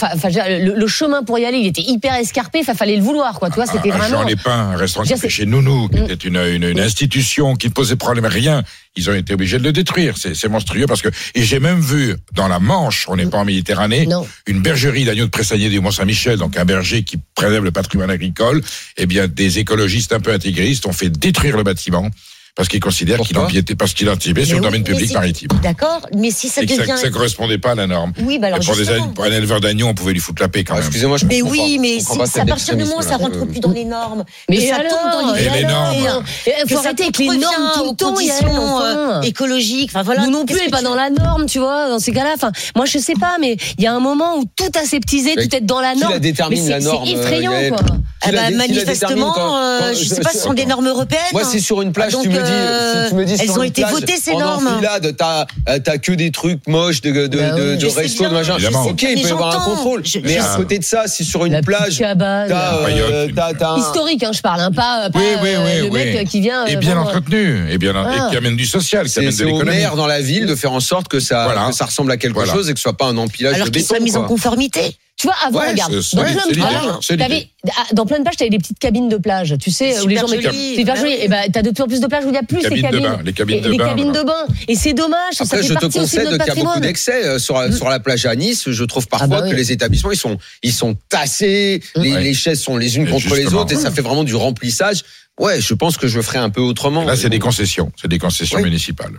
le, 0.47 0.75
le 0.75 0.87
chemin 0.87 1.23
pour 1.23 1.39
y 1.39 1.45
aller, 1.45 1.57
il 1.57 1.65
était 1.65 1.81
hyper 1.81 2.13
escarpé. 2.13 2.59
Enfin, 2.61 2.75
fallait 2.75 2.97
le 2.97 3.03
vouloir, 3.03 3.39
quoi. 3.39 3.49
Tu 3.49 3.55
vois, 3.55 3.65
c'était 3.65 3.91
à 3.91 3.97
vraiment. 3.97 4.19
Jean 4.19 4.23
Lépin, 4.27 4.51
un 4.73 4.75
restaurant 4.77 5.05
qui 5.05 5.29
chez 5.29 5.45
Nounou, 5.47 5.89
qui 5.89 6.01
Mm. 6.01 6.03
était 6.11 6.27
une, 6.27 6.37
une, 6.37 6.63
une 6.65 6.79
institution 6.79 7.55
qui 7.55 7.67
ne 7.67 7.73
posait 7.73 7.95
problème 7.95 8.25
à 8.25 8.29
rien. 8.29 8.63
Ils 8.95 9.09
ont 9.09 9.13
été 9.13 9.33
obligés 9.33 9.57
de 9.59 9.63
le 9.63 9.71
détruire. 9.73 10.15
C'est 10.17 10.47
monstrueux 10.47 10.85
parce 10.87 11.01
que 11.01 11.09
et 11.33 11.43
j'ai 11.43 11.59
même 11.59 11.79
vu 11.79 12.15
dans 12.33 12.47
la 12.47 12.59
Manche, 12.59 13.05
on 13.09 13.15
n'est 13.15 13.25
pas 13.25 13.37
en 13.39 13.45
Méditerranée, 13.45 14.05
Non. 14.05 14.25
une 14.47 14.61
bergerie 14.61 15.03
d'agneaux 15.05 15.25
de 15.25 15.29
Pressagné 15.31 15.69
du 15.69 15.79
Mont-Saint-Michel, 15.81 16.37
donc 16.37 16.57
un 16.57 16.65
berger 16.65 17.03
qui 17.03 17.17
préserve 17.35 17.63
le 17.65 17.71
patrimoine 17.71 18.09
agricole. 18.09 18.61
Eh 18.97 19.05
bien, 19.05 19.27
des 19.27 19.59
écologistes 19.59 20.13
un 20.13 20.19
peu 20.19 20.31
intégristes 20.31 20.85
ont 20.85 20.93
fait 20.93 21.09
détruire 21.09 21.57
le 21.57 21.63
bâtiment 21.63 22.09
parce 22.55 22.69
qu'ils 22.69 22.79
considèrent 22.79 23.19
qu'il 23.19 23.37
empiétait 23.37 23.75
parce 23.75 23.93
qu'il 23.93 24.09
empiétait 24.09 24.45
sur 24.45 24.55
Mais 24.55 24.61
le 24.61 24.65
oui, 24.67 24.71
domaine 24.71 24.83
public 24.83 25.13
maritime. 25.13 25.49
d'accord. 25.61 26.01
Mais 26.15 26.31
si 26.31 26.47
ça 26.47 26.61
et 26.61 26.65
que 26.65 26.73
ça, 26.73 26.81
devient. 26.83 26.95
ça 26.97 27.09
correspondait 27.09 27.57
pas 27.57 27.71
à 27.71 27.75
la 27.75 27.87
norme. 27.87 28.13
Oui, 28.21 28.39
bah 28.39 28.47
alors 28.47 28.59
et 28.61 28.65
pour, 28.65 28.75
des, 28.77 28.85
pour 29.13 29.23
un 29.25 29.31
éleveur 29.31 29.59
d'agneaux, 29.59 29.87
on 29.87 29.93
pouvait 29.93 30.13
lui 30.13 30.19
foutre 30.21 30.41
la 30.41 30.47
paix 30.47 30.63
quand 30.63 30.73
Ah, 30.75 30.77
même. 30.77 30.85
Excusez-moi, 30.87 31.17
je 31.17 31.25
Mais 31.25 31.39
comprends 31.41 31.51
oui, 31.51 31.75
pas. 31.75 31.81
mais 31.81 31.97
comprends 31.97 32.13
si, 32.13 32.19
pas 32.19 32.25
c'est 32.27 32.39
à 32.39 32.45
partir 32.45 32.75
du 32.77 32.83
moment 32.85 32.97
où 32.99 33.01
ça 33.01 33.17
rentre 33.17 33.45
plus 33.45 33.59
dans 33.59 33.71
les 33.71 33.83
normes, 33.85 34.23
Mais 34.49 34.61
ça 34.67 34.75
alors, 34.77 34.89
tombe 34.89 35.27
dans 35.27 35.33
les 35.33 35.63
normes. 35.65 36.23
Et 36.47 36.51
que 36.63 36.69
faut 36.69 36.77
arrêter 36.79 37.03
avec 37.03 37.17
les 37.17 37.27
normes 37.27 37.71
tout 37.75 37.81
aux 37.81 37.91
le 37.91 37.95
temps, 37.95 38.13
enfin. 38.57 38.85
euh, 38.85 39.21
écologiques. 39.23 39.89
Enfin 39.93 40.03
voilà. 40.03 40.25
Nous 40.25 40.31
non 40.31 40.45
plus, 40.45 40.69
pas 40.71 40.81
dans 40.81 40.95
la 40.95 41.09
norme, 41.09 41.45
tu 41.47 41.59
vois, 41.59 41.89
dans 41.89 41.99
ces 41.99 42.11
cas-là. 42.13 42.31
Enfin, 42.35 42.51
moi, 42.75 42.85
je 42.85 42.97
sais 42.99 43.13
pas, 43.19 43.35
mais 43.41 43.57
il 43.77 43.83
y 43.83 43.87
a 43.87 43.93
un 43.93 43.99
moment 43.99 44.37
où 44.37 44.45
tout 44.55 44.71
aseptisé, 44.81 45.35
tout 45.35 45.53
est 45.55 45.61
dans 45.61 45.81
la 45.81 45.93
qui 45.93 45.99
norme. 45.99 46.13
la 46.13 46.19
détermine, 46.19 46.59
mais 46.59 46.65
c'est- 46.65 46.71
la 46.71 46.79
norme, 46.79 47.05
C'est 47.05 47.11
effrayant, 47.13 47.51
euh, 47.51 47.55
Yael 47.61 47.71
quoi. 47.71 47.81
Ah 48.27 48.31
bah, 48.31 48.51
manifestement, 48.55 49.31
quand- 49.31 49.57
euh, 49.57 49.79
quand- 49.79 49.93
je 49.99 50.03
sais 50.05 50.21
pas, 50.21 50.29
ce 50.31 50.39
sont 50.39 50.53
des 50.53 50.65
normes 50.65 50.87
européennes. 50.87 51.21
Moi, 51.33 51.43
c'est 51.43 51.59
sur 51.59 51.81
une 51.81 51.91
plage, 51.91 52.13
Ah, 52.15 52.21
tu 52.21 52.27
donc, 52.29 52.37
me 52.37 52.43
dis, 52.43 52.51
euh, 52.51 53.03
si 53.03 53.09
tu 53.09 53.15
me 53.15 53.25
dis 53.25 53.33
elles 53.33 53.39
sur 53.47 53.57
ont 53.57 53.63
une 53.63 53.69
été 53.69 53.81
plage, 53.81 53.93
votées, 53.93 54.17
ces 54.21 54.31
en 54.31 54.39
normes. 54.39 54.67
enfilade, 54.67 55.15
t'as, 55.17 55.45
euh, 55.69 55.79
t'as 55.83 55.97
que 55.97 56.11
des 56.13 56.31
trucs 56.31 56.67
moches 56.67 57.01
de, 57.01 57.11
de, 57.11 57.27
de, 57.27 57.37
Bah 57.37 57.43
oui. 57.55 57.77
de, 57.77 57.87
resto, 57.87 58.23
de 58.25 58.29
machin. 58.29 58.57
Ok, 58.85 59.01
il 59.03 59.21
peut 59.21 59.27
y 59.27 59.31
avoir 59.31 59.55
un 59.61 59.65
contrôle. 59.65 60.05
Je- 60.05 60.19
mais 60.19 60.33
je- 60.33 60.39
à 60.39 60.55
côté 60.57 60.79
de 60.79 60.83
ça, 60.83 61.03
si 61.07 61.23
sur 61.23 61.45
une 61.45 61.53
La 61.53 61.61
plage, 61.61 61.97
cabane. 61.99 62.49
t'as, 62.49 62.75
euh, 62.89 63.27
t'as, 63.57 63.77
Historique, 63.77 64.23
hein, 64.23 64.31
je 64.33 64.41
parle, 64.41 64.61
hein, 64.61 64.71
pas, 64.71 65.09
pas 65.09 65.19
Oui, 65.19 65.25
oui, 65.43 65.49
euh, 65.53 65.81
oui, 65.81 65.87
le 65.87 65.91
mec 65.91 66.27
qui 66.29 66.41
vient. 66.41 66.65
Et 66.65 66.75
euh, 66.75 66.79
bien 66.79 66.97
entretenu, 66.97 67.69
et 67.71 67.77
bien 67.77 67.93
Ah. 67.95 68.27
et 68.27 68.31
qui 68.31 68.37
amène 68.37 68.55
du 68.55 68.65
social, 68.65 69.05
qui 69.05 69.11
c'est, 69.11 69.19
amène 69.19 69.31
de 69.31 69.35
c'est 69.35 69.43
au 69.45 69.63
maire 69.63 69.95
dans 69.95 70.07
la 70.07 70.21
ville 70.21 70.45
de 70.45 70.55
faire 70.55 70.73
en 70.73 70.79
sorte 70.79 71.07
que 71.07 71.19
ça, 71.19 71.47
ressemble 71.85 72.11
à 72.11 72.17
quelque 72.17 72.45
chose 72.45 72.69
et 72.69 72.73
que 72.73 72.79
ce 72.79 72.83
soit 72.83 72.97
pas 72.97 73.05
un 73.05 73.17
empilage 73.17 73.55
Alors 73.55 73.67
de 73.67 73.71
qu'ils 73.71 73.81
béton. 73.83 73.95
soient 73.95 74.03
mis 74.03 74.15
en 74.17 74.23
conformité. 74.23 74.97
Tu 75.17 75.27
vois, 75.27 75.35
avant, 75.45 75.59
Ouais, 75.61 75.69
regarde, 75.71 75.93
dans 75.93 76.23
plein 76.23 76.33
de 76.33 77.15
t'avais- 77.17 77.47
ah, 77.69 77.83
dans 77.93 78.05
plein 78.05 78.17
de 78.17 78.23
plages, 78.23 78.35
t'avais 78.35 78.49
des 78.49 78.57
petites 78.57 78.79
cabines 78.79 79.07
de 79.07 79.15
plage, 79.15 79.55
tu 79.61 79.71
sais, 79.71 79.97
où 80.01 80.07
les 80.07 80.17
gens 80.17 80.27
joli. 80.27 80.43
C'est 80.75 80.81
hyper 80.81 80.95
Bah 80.95 80.99
joli. 80.99 81.13
Et 81.13 81.27
ben, 81.29 81.49
t'as 81.53 81.61
de 81.61 81.69
plus 81.71 81.83
en 81.83 81.87
plus 81.87 82.01
de 82.01 82.07
plages 82.07 82.25
où 82.25 82.29
il 82.29 82.33
y 82.35 82.37
a 82.37 82.43
plus 82.43 82.57
ces 82.57 82.63
Cabines 82.63 82.77
de 82.77 82.81
cabines. 82.83 83.01
bain, 83.03 83.19
les 83.23 83.31
cabines 83.33 83.57
Et- 83.57 83.61
de 83.61 83.69
les 83.69 83.77
bain, 83.77 83.85
cabines 83.87 84.05
voilà. 84.09 84.23
de 84.23 84.27
bain. 84.27 84.45
Et 84.67 84.75
c'est 84.75 84.93
dommage, 84.93 85.35
ça 85.35 85.45
Après, 85.45 85.57
fait 85.59 85.63
je 85.63 85.73
te 85.73 85.85
de 85.85 85.91
concède 85.93 86.27
qu'il 86.27 86.37
y 86.37 86.51
a 86.59 86.63
beaucoup 86.65 86.79
d'excès 86.81 87.23
euh, 87.25 87.39
sur, 87.39 87.61
sur 87.73 87.87
la 87.87 88.01
plage 88.01 88.25
à 88.25 88.35
Nice. 88.35 88.69
Je 88.69 88.83
trouve 88.83 89.07
parfois 89.07 89.27
Ah 89.37 89.39
bah 89.39 89.41
oui. 89.45 89.51
que 89.51 89.55
les 89.55 89.71
établissements 89.71 90.11
ils 90.11 90.17
sont 90.17 90.37
ils 90.63 90.73
sont 90.73 90.97
tassés, 91.07 91.81
les, 91.95 92.11
Ouais. 92.11 92.21
les 92.21 92.33
chaises 92.33 92.61
sont 92.61 92.75
les 92.75 92.97
unes 92.97 93.07
Et 93.07 93.09
contre 93.11 93.35
les 93.35 93.53
autres 93.53 93.71
et 93.71 93.77
ça 93.77 93.91
fait 93.91 94.01
vraiment 94.01 94.25
du 94.25 94.35
remplissage. 94.35 95.03
Ouais, 95.37 95.59
je 95.59 95.73
pense 95.73 95.97
que 95.97 96.07
je 96.07 96.21
ferai 96.21 96.37
un 96.37 96.49
peu 96.49 96.61
autrement. 96.61 97.03
Là, 97.03 97.17
c'est 97.17 97.29
des 97.29 97.39
concessions, 97.39 97.91
c'est 98.01 98.07
des 98.07 98.19
concessions 98.19 98.57
Oui. 98.59 98.63
municipales. 98.63 99.11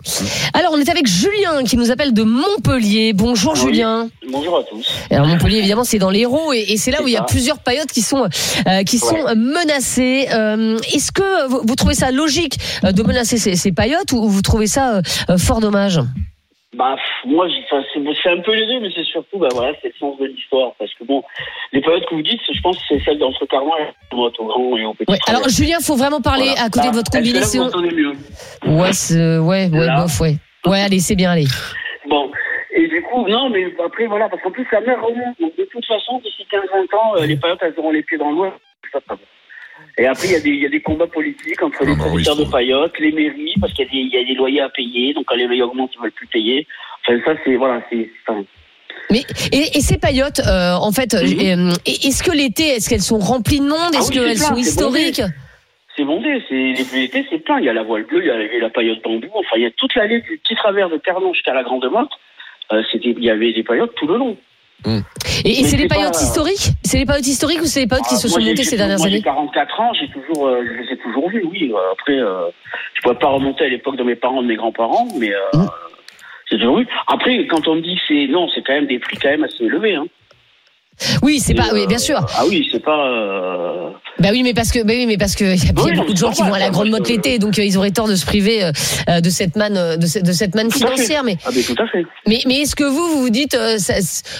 Alors, 0.53 0.71
on 0.73 0.79
est 0.79 0.89
avec 0.89 1.05
Julien 1.07 1.63
qui 1.63 1.77
nous 1.77 1.91
appelle 1.91 2.11
de 2.11 2.23
Montpellier. 2.23 3.13
Bonjour 3.13 3.53
Oui. 3.53 3.59
Julien. 3.59 4.09
Bonjour 4.31 4.57
à 4.57 4.63
tous. 4.63 4.83
Alors 5.11 5.27
Montpellier, 5.27 5.57
évidemment, 5.59 5.83
c'est 5.83 5.99
dans 5.99 6.09
l'Hérault 6.09 6.53
et, 6.53 6.65
et 6.69 6.77
c'est 6.77 6.89
là 6.89 6.97
C'est 6.97 7.03
où 7.03 7.07
il 7.07 7.13
y 7.13 7.17
a 7.17 7.21
plusieurs 7.21 7.59
paillotes 7.59 7.91
qui 7.91 8.01
sont 8.01 8.27
euh, 8.67 8.83
qui 8.83 8.97
sont 8.97 9.13
Ouais. 9.13 9.35
menacées. 9.35 10.27
Euh, 10.33 10.79
Est-ce 10.91 11.11
que 11.11 11.47
vous, 11.49 11.61
vous 11.63 11.75
trouvez 11.75 11.93
ça 11.95 12.09
logique 12.09 12.57
euh, 12.83 12.91
de 12.91 13.03
menacer 13.03 13.37
ces, 13.37 13.55
ces 13.55 13.71
paillotes 13.71 14.11
ou 14.11 14.27
vous 14.27 14.41
trouvez 14.41 14.67
ça 14.67 14.95
euh, 14.95 15.01
euh, 15.29 15.37
fort 15.37 15.59
dommage? 15.59 15.99
Bah, 16.77 16.95
moi, 17.25 17.47
c'est 18.23 18.29
un 18.29 18.41
peu 18.41 18.53
les 18.53 18.67
deux, 18.67 18.79
mais 18.79 18.89
c'est 18.93 19.03
surtout, 19.03 19.39
bah 19.39 19.47
voilà, 19.51 19.73
c'est 19.81 19.87
le 19.87 19.93
sens 19.99 20.15
de 20.19 20.25
l'histoire. 20.25 20.73
Parce 20.77 20.93
que 20.93 21.03
bon, 21.05 21.23
les 21.73 21.81
périodes 21.81 22.05
que 22.05 22.13
vous 22.13 22.21
dites, 22.21 22.39
je 22.53 22.61
pense 22.61 22.77
que 22.77 22.83
c'est 22.87 23.03
celle 23.03 23.17
d'entre 23.17 23.45
Carman 23.47 23.73
et 23.79 24.15
au 24.15 24.29
grand 24.45 24.77
et 24.77 24.85
au 24.85 24.93
petit. 24.93 25.11
Ouais, 25.11 25.17
alors 25.27 25.49
Julien, 25.49 25.79
faut 25.79 25.95
vraiment 25.95 26.21
parler 26.21 26.45
Voilà. 26.45 26.65
à 26.65 26.69
côté 26.69 26.89
de 26.89 26.93
votre 26.93 27.11
vous 27.11 27.17
combinaison. 27.17 27.69
Ouais, 28.65 29.39
ouais, 29.39 29.69
ouais, 29.69 29.87
bof, 29.95 30.21
ouais. 30.21 30.35
Ouais, 30.67 30.81
allez, 30.81 30.99
c'est 30.99 31.15
bien, 31.15 31.31
allez. 31.31 31.47
Bon. 32.07 32.29
Et 32.71 32.87
du 32.87 33.01
coup, 33.01 33.27
non, 33.27 33.49
mais 33.49 33.65
après, 33.83 34.05
voilà, 34.05 34.29
parce 34.29 34.41
qu'en 34.43 34.51
plus, 34.51 34.67
la 34.71 34.81
mer 34.81 35.01
remonte. 35.01 35.39
Donc, 35.39 35.57
de 35.57 35.63
toute 35.71 35.85
façon, 35.85 36.19
d'ici 36.19 36.45
15-20 36.51 36.95
ans, 36.95 37.15
euh, 37.15 37.25
les 37.25 37.37
paillotes, 37.37 37.59
elles 37.63 37.73
auront 37.77 37.91
les 37.91 38.03
pieds 38.03 38.19
dans 38.19 38.29
l'eau. 38.31 38.51
Ça, 38.91 38.99
ça 39.07 39.15
va. 39.15 39.19
Et 39.99 40.05
après, 40.05 40.27
il 40.27 40.33
y, 40.33 40.35
a 40.35 40.39
des- 40.39 40.49
il 40.49 40.61
y 40.61 40.65
a 40.65 40.69
des 40.69 40.81
combats 40.81 41.07
politiques 41.07 41.61
entre 41.63 41.83
les 41.83 41.91
Ah 41.93 41.95
bah 41.95 42.03
oui, 42.05 42.23
producteurs 42.23 42.35
de 42.35 42.45
paillotes, 42.45 42.99
les 42.99 43.11
mairies, 43.11 43.53
parce 43.59 43.73
qu'il 43.73 43.85
y, 43.85 43.87
a 43.87 43.91
des- 43.91 43.97
il 43.97 44.13
y 44.13 44.17
a 44.17 44.23
des 44.23 44.35
loyers 44.35 44.61
à 44.61 44.69
payer. 44.69 45.13
Donc, 45.13 45.25
quand 45.25 45.35
les 45.35 45.45
loyers 45.47 45.63
augmentent, 45.63 45.91
ils 45.95 46.01
veulent 46.01 46.11
plus 46.11 46.27
payer. 46.27 46.67
Enfin, 47.07 47.19
ça, 47.25 47.31
c'est, 47.43 47.55
voilà, 47.55 47.81
c'est, 47.91 48.09
Mais 49.09 49.23
et, 49.51 49.77
et 49.77 49.81
ces 49.81 49.97
paillotes, 49.97 50.39
euh, 50.45 50.73
en 50.75 50.91
fait, 50.91 51.13
euh, 51.15 51.19
euh, 51.23 51.71
est-ce 51.85 52.21
que 52.21 52.31
l'été, 52.31 52.63
est-ce 52.75 52.89
qu'elles 52.89 53.01
sont 53.01 53.17
remplies 53.17 53.59
de 53.59 53.65
monde? 53.67 53.71
Mhm. 53.71 53.91
Ah 53.95 53.97
Est-ce 53.99 54.09
oui, 54.11 54.15
qu'elles 54.17 54.37
sont 54.37 54.55
historiques? 54.55 55.21
C'est 55.95 56.03
bondé. 56.03 56.43
L'été, 56.51 57.25
c'est 57.31 57.39
plein. 57.39 57.57
Il 57.59 57.65
y 57.65 57.69
a 57.69 57.73
la 57.73 57.81
voile 57.83 58.03
bleue, 58.03 58.21
il 58.21 58.27
y 58.27 58.29
a, 58.29 58.39
il 58.43 58.53
y 58.53 58.57
a 58.57 58.61
la 58.61 58.69
paillote 58.69 59.01
bambou. 59.03 59.29
Enfin, 59.33 59.55
il 59.55 59.63
y 59.63 59.65
a 59.65 59.71
toute 59.71 59.95
l'allée 59.95 60.21
du 60.21 60.37
petit 60.37 60.53
travers 60.55 60.89
de 60.89 60.97
Ternon 60.97 61.33
jusqu'à 61.33 61.55
la 61.55 61.63
Grande 61.63 61.89
Motte. 61.91 62.11
Euh, 62.71 62.83
c'était, 62.91 63.15
il 63.17 63.23
y 63.23 63.31
avait 63.31 63.51
des 63.53 63.63
paillotes 63.63 63.95
tout 63.95 64.05
le 64.05 64.17
long. 64.17 64.37
Et, 64.85 65.59
et 65.59 65.63
c'est 65.63 65.77
les 65.77 65.87
paillotes 65.87 66.15
historiques? 66.21 66.69
C'est 66.83 66.99
les 66.99 67.05
paillotes 67.05 67.27
historiques 67.27 67.61
ou 67.61 67.65
c'est 67.65 67.81
les 67.81 67.87
paillotes 67.87 68.05
qui 68.07 68.15
Ah, 68.15 68.19
se 68.19 68.27
sont 68.27 68.39
montées 68.39 68.63
ces 68.63 68.77
dernières 68.77 68.97
moi, 68.97 69.07
années? 69.07 69.17
J'ai 69.17 69.23
44 69.23 69.79
ans, 69.81 69.91
j'ai 69.93 70.07
toujours, 70.09 70.47
euh, 70.47 70.63
je 70.65 70.81
les 70.83 70.93
ai 70.93 70.97
toujours 70.97 71.29
vus, 71.29 71.43
oui. 71.51 71.71
Euh, 71.73 71.91
Après, 71.91 72.13
euh, 72.19 72.49
je 72.93 73.01
pourrais 73.01 73.17
pas 73.19 73.27
remonter 73.27 73.65
à 73.65 73.69
l'époque 73.69 73.95
de 73.97 74.03
mes 74.03 74.15
parents, 74.15 74.41
de 74.41 74.47
mes 74.47 74.55
grands-parents, 74.55 75.07
mais 75.17 75.33
euh, 75.33 75.39
Mm. 75.55 75.67
j'ai 76.51 76.57
toujours 76.59 76.77
vu. 76.77 76.87
Après, 77.07 77.45
quand 77.47 77.67
on 77.67 77.75
me 77.75 77.81
dit 77.81 77.95
que 77.95 78.01
c'est, 78.07 78.27
non, 78.27 78.47
c'est 78.53 78.61
quand 78.61 78.73
même 78.73 78.87
des 78.87 78.99
prix 78.99 79.17
quand 79.17 79.29
même 79.29 79.43
assez 79.43 79.63
élevés. 79.63 79.95
Hein. 79.95 80.05
Oui, 81.21 81.39
c'est 81.39 81.53
pas, 81.53 81.67
oui, 81.73 81.85
bien 81.87 81.97
euh, 81.97 81.99
sûr. 81.99 82.19
Ah 82.37 82.43
oui, 82.47 82.67
c'est 82.71 82.83
pas. 82.83 83.07
euh, 83.07 83.89
Bah 84.19 84.29
oui, 84.31 84.41
mais 84.43 84.53
parce 84.53 84.71
que, 84.71 84.79
bah 84.83 84.93
oui, 84.95 85.05
mais 85.05 85.17
parce 85.17 85.35
que 85.35 85.43
il 85.43 85.49
y 85.49 85.67
a, 85.67 85.71
il 85.71 85.77
y 85.77 85.79
a 85.79 85.83
Oui, 85.83 85.95
beaucoup 85.95 86.13
de 86.13 86.17
gens 86.17 86.31
qui 86.31 86.41
vont 86.41 86.53
à 86.53 86.59
la 86.59 86.69
grande 86.69 86.87
je- 86.87 87.09
l'été, 87.11 87.37
donc 87.39 87.57
euh, 87.59 87.63
ils 87.63 87.77
auraient 87.77 87.91
tort 87.91 88.07
de 88.07 88.15
se 88.15 88.25
priver 88.25 88.63
euh, 88.63 89.21
de 89.21 89.29
cette 89.29 89.55
manne, 89.55 89.97
de, 89.97 90.05
cette- 90.05 90.25
de 90.25 90.31
cette 90.31 90.55
manne 90.55 90.69
Tout 90.69 90.79
financière. 90.79 91.23
Mais, 91.23 91.37
Ah, 91.45 91.49
mais 91.55 91.61
tout 91.61 91.75
à 91.81 91.87
fait. 91.87 92.05
mais, 92.27 92.39
mais 92.47 92.61
est-ce 92.61 92.75
que 92.75 92.83
vous, 92.83 93.07
vous 93.07 93.21
vous 93.21 93.29
dites, 93.29 93.55
ça, 93.77 93.93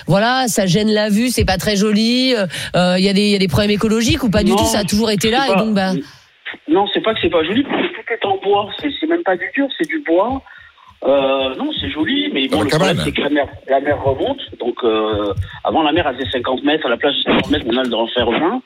voilà, 0.07 0.47
ça 0.47 0.65
gêne 0.65 0.89
la 0.91 1.09
vue, 1.09 1.29
c'est 1.29 1.45
pas 1.45 1.57
très 1.57 1.75
joli, 1.75 2.29
il 2.31 2.35
y 2.35 3.09
a 3.09 3.13
des, 3.13 3.21
il 3.21 3.29
y 3.31 3.35
a 3.35 3.39
des 3.39 3.47
problèmes 3.47 3.71
écologiques 3.71 4.23
ou 4.23 4.29
pas 4.29 4.43
du 4.43 4.51
Non, 4.51 4.57
tout 4.57 4.65
Ça 4.65 4.79
a 4.79 4.83
toujours 4.83 5.11
été 5.11 5.29
là 5.29 5.45
et 5.53 5.55
donc 5.57 5.73
bah. 5.73 5.93
Non, 6.69 6.85
c'est 6.93 7.01
pas 7.01 7.13
que 7.13 7.19
c'est 7.21 7.29
pas 7.29 7.43
joli, 7.43 7.63
parce 7.63 7.81
que 7.81 7.87
tout 7.87 8.13
est 8.13 8.25
en 8.25 8.37
bois. 8.43 8.69
C'est 8.81 9.07
même 9.07 9.23
pas 9.23 9.35
du 9.35 9.45
dur, 9.53 9.67
c'est 9.77 9.87
du 9.87 9.99
bois. 10.05 10.41
Euh, 11.07 11.55
non, 11.55 11.69
c'est 11.79 11.89
joli, 11.89 12.29
mais 12.33 12.47
bon, 12.47 12.57
Dans 12.57 12.63
le 12.63 12.69
la 12.69 12.75
problème, 12.77 13.01
c'est 13.03 13.11
que 13.13 13.21
la 13.21 13.29
mer, 13.29 13.47
la 13.69 13.79
mer 13.79 14.03
remonte. 14.03 14.39
Donc, 14.59 14.75
euh, 14.83 15.33
avant, 15.63 15.81
la 15.83 15.91
mer, 15.93 16.05
elle 16.07 16.17
faisait 16.17 16.29
50 16.31 16.63
mètres. 16.63 16.85
À 16.85 16.89
la 16.89 16.97
plage 16.97 17.15
de 17.17 17.21
50 17.23 17.49
mètres, 17.49 17.65
on 17.69 17.77
a 17.77 17.83
le 17.83 17.89
droit 17.89 18.05
de 18.05 18.11
faire 18.11 18.29
20. 18.29 18.61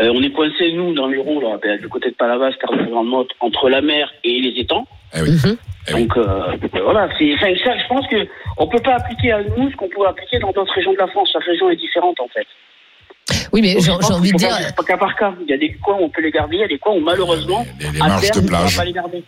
Euh, 0.00 0.12
on 0.14 0.22
est 0.22 0.32
coincé, 0.32 0.72
nous, 0.72 0.92
dans 0.94 1.06
les 1.06 1.18
roues, 1.18 1.40
là, 1.40 1.58
ben, 1.62 1.80
du 1.80 1.88
côté 1.88 2.10
de 2.10 2.14
Palavas, 2.16 2.50
Grande 2.62 3.06
Motte, 3.06 3.30
entre 3.40 3.68
la 3.70 3.80
mer 3.82 4.12
et 4.24 4.40
les 4.40 4.60
étangs. 4.60 4.84
Eh 5.16 5.22
oui. 5.22 5.30
Mhm. 5.30 5.56
Eh 5.88 5.94
oui. 5.94 6.06
Donc, 6.06 6.16
euh, 6.16 6.56
voilà. 6.82 7.08
C'est, 7.18 7.36
ça, 7.38 7.46
je 7.54 7.86
pense 7.88 8.06
que 8.08 8.26
on 8.58 8.66
peut 8.66 8.80
pas 8.80 8.96
appliquer 8.96 9.30
à 9.32 9.42
nous 9.56 9.70
ce 9.70 9.76
qu'on 9.76 9.88
peut 9.88 10.06
appliquer 10.06 10.38
dans 10.40 10.50
d'autres 10.50 10.74
régions 10.74 10.92
de 10.92 10.98
la 10.98 11.06
France. 11.06 11.30
Chaque 11.32 11.44
région 11.44 11.70
est 11.70 11.76
différente, 11.76 12.18
en 12.20 12.28
fait. 12.28 12.46
Oui, 13.52 13.60
mais 13.62 13.76
j'ai 13.80 13.90
envie 13.92 14.32
de 14.32 14.36
dire. 14.36 14.50
pas- 14.76 14.82
cas 14.84 14.96
par 14.96 15.14
cas. 15.16 15.32
Il 15.42 15.50
y 15.50 15.52
a 15.54 15.56
des 15.58 15.72
coins 15.74 15.96
où 16.00 16.04
on 16.04 16.08
peut 16.10 16.20
les 16.22 16.30
garder, 16.32 16.56
il 16.56 16.60
y 16.60 16.64
a 16.64 16.68
des 16.68 16.78
coins 16.78 16.94
où, 16.94 17.00
malheureusement, 17.00 17.64
Les, 17.80 17.90
les 17.92 18.00
à 18.02 18.08
marges 18.08 18.22
terme, 18.30 18.40
de 18.40 18.44
on 18.44 18.48
pourra 18.48 18.60
plage. 18.62 18.76
pas 18.76 18.84
les 18.84 18.92
garder. 18.92 19.24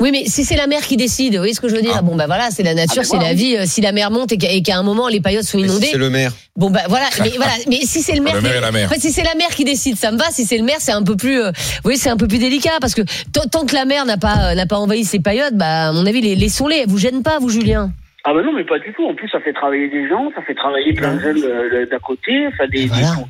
Oui, 0.00 0.10
mais 0.12 0.24
si 0.26 0.44
c'est 0.44 0.54
la 0.56 0.66
mer 0.68 0.80
qui 0.82 0.96
décide, 0.96 1.32
vous 1.32 1.38
voyez 1.38 1.54
ce 1.54 1.60
que 1.60 1.68
je 1.68 1.74
veux 1.74 1.82
dire 1.82 1.94
Ah. 1.96 2.02
Bon, 2.02 2.14
bah 2.14 2.26
voilà, 2.26 2.50
c'est 2.50 2.62
la 2.62 2.72
nature, 2.74 2.92
Ah, 2.98 3.00
ben 3.00 3.04
c'est 3.04 3.16
voilà. 3.16 3.28
la 3.30 3.34
vie. 3.34 3.56
Euh, 3.56 3.64
Si 3.66 3.80
la 3.80 3.90
mer 3.92 4.10
monte 4.12 4.30
et 4.32 4.62
qu'à 4.62 4.76
un 4.78 4.82
moment 4.84 5.08
les 5.08 5.20
paillotes 5.20 5.42
sont 5.44 5.58
Mais 5.58 5.64
si 5.64 5.70
inondées, 5.70 5.88
C'est 5.92 5.98
le 5.98 6.08
maire. 6.10 6.32
bon 6.56 6.70
bah 6.70 6.82
voilà. 6.88 7.06
Mais 7.20 7.30
voilà, 7.36 7.50
mais 7.68 7.80
si 7.82 8.00
c'est 8.02 8.14
le 8.14 8.22
maire, 8.22 8.34
Le 8.36 8.40
maire 8.42 8.52
qui- 8.52 8.58
et 8.58 8.60
la 8.60 8.70
mer. 8.72 8.86
En 8.88 8.92
fait, 8.94 9.00
si 9.00 9.10
c'est 9.10 9.24
la 9.24 9.34
mer 9.34 9.48
qui 9.48 9.64
décide, 9.64 9.96
ça 9.96 10.12
me 10.12 10.18
va. 10.18 10.26
Si 10.30 10.44
c'est 10.44 10.56
le 10.58 10.64
maire, 10.64 10.76
c'est 10.78 10.92
un 10.92 11.02
peu 11.02 11.16
plus, 11.16 11.40
euh, 11.40 11.50
vous 11.50 11.80
voyez, 11.82 11.98
c'est 11.98 12.10
un 12.10 12.16
peu 12.16 12.28
plus 12.28 12.38
délicat 12.38 12.78
parce 12.80 12.94
que 12.94 13.02
tant- 13.32 13.66
que 13.66 13.74
la 13.74 13.84
mer 13.86 14.04
n'a 14.06 14.16
pas 14.16 14.52
euh, 14.52 14.54
n'a 14.54 14.66
pas 14.66 14.76
envahi 14.76 15.04
ces 15.04 15.18
paillotes, 15.18 15.54
bah 15.54 15.88
à 15.88 15.92
mon 15.92 16.06
avis, 16.06 16.20
les 16.20 16.36
laissons-les. 16.36 16.76
Elles 16.82 16.88
vous 16.88 16.98
gênent 16.98 17.22
pas, 17.24 17.38
vous, 17.40 17.48
Julien? 17.50 17.90
Ah 18.24 18.32
ben 18.34 18.42
non, 18.42 18.52
mais 18.52 18.64
pas 18.64 18.78
du 18.78 18.92
tout. 18.94 19.04
En 19.04 19.14
plus, 19.14 19.28
ça 19.30 19.40
fait 19.40 19.52
travailler 19.52 19.88
des 19.88 20.08
gens, 20.08 20.30
ça 20.36 20.42
fait 20.42 20.54
travailler 20.54 20.92
plein 20.92 21.14
de 21.16 21.20
jeunes 21.20 21.42
euh, 21.44 21.86
d'à 21.90 21.98
côté. 21.98 22.46
Enfin, 22.48 22.66
des, 22.70 22.86
voilà. 22.86 23.02
des- 23.16 23.22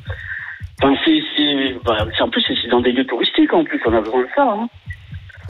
Enfin, 0.81 0.95
c'est, 1.03 1.19
c'est, 1.35 1.75
bah, 1.83 2.05
c'est- 2.15 2.23
en 2.23 2.29
plus, 2.29 2.41
c'est 2.47 2.53
c'est 2.61 2.69
dans 2.69 2.79
des 2.81 2.91
lieux 2.91 3.05
touristiques, 3.05 3.53
en 3.53 3.63
plus. 3.65 3.81
On 3.85 3.93
a 3.93 4.01
besoin 4.01 4.21
de 4.21 4.27
ça. 4.35 4.43
Hein. 4.43 4.67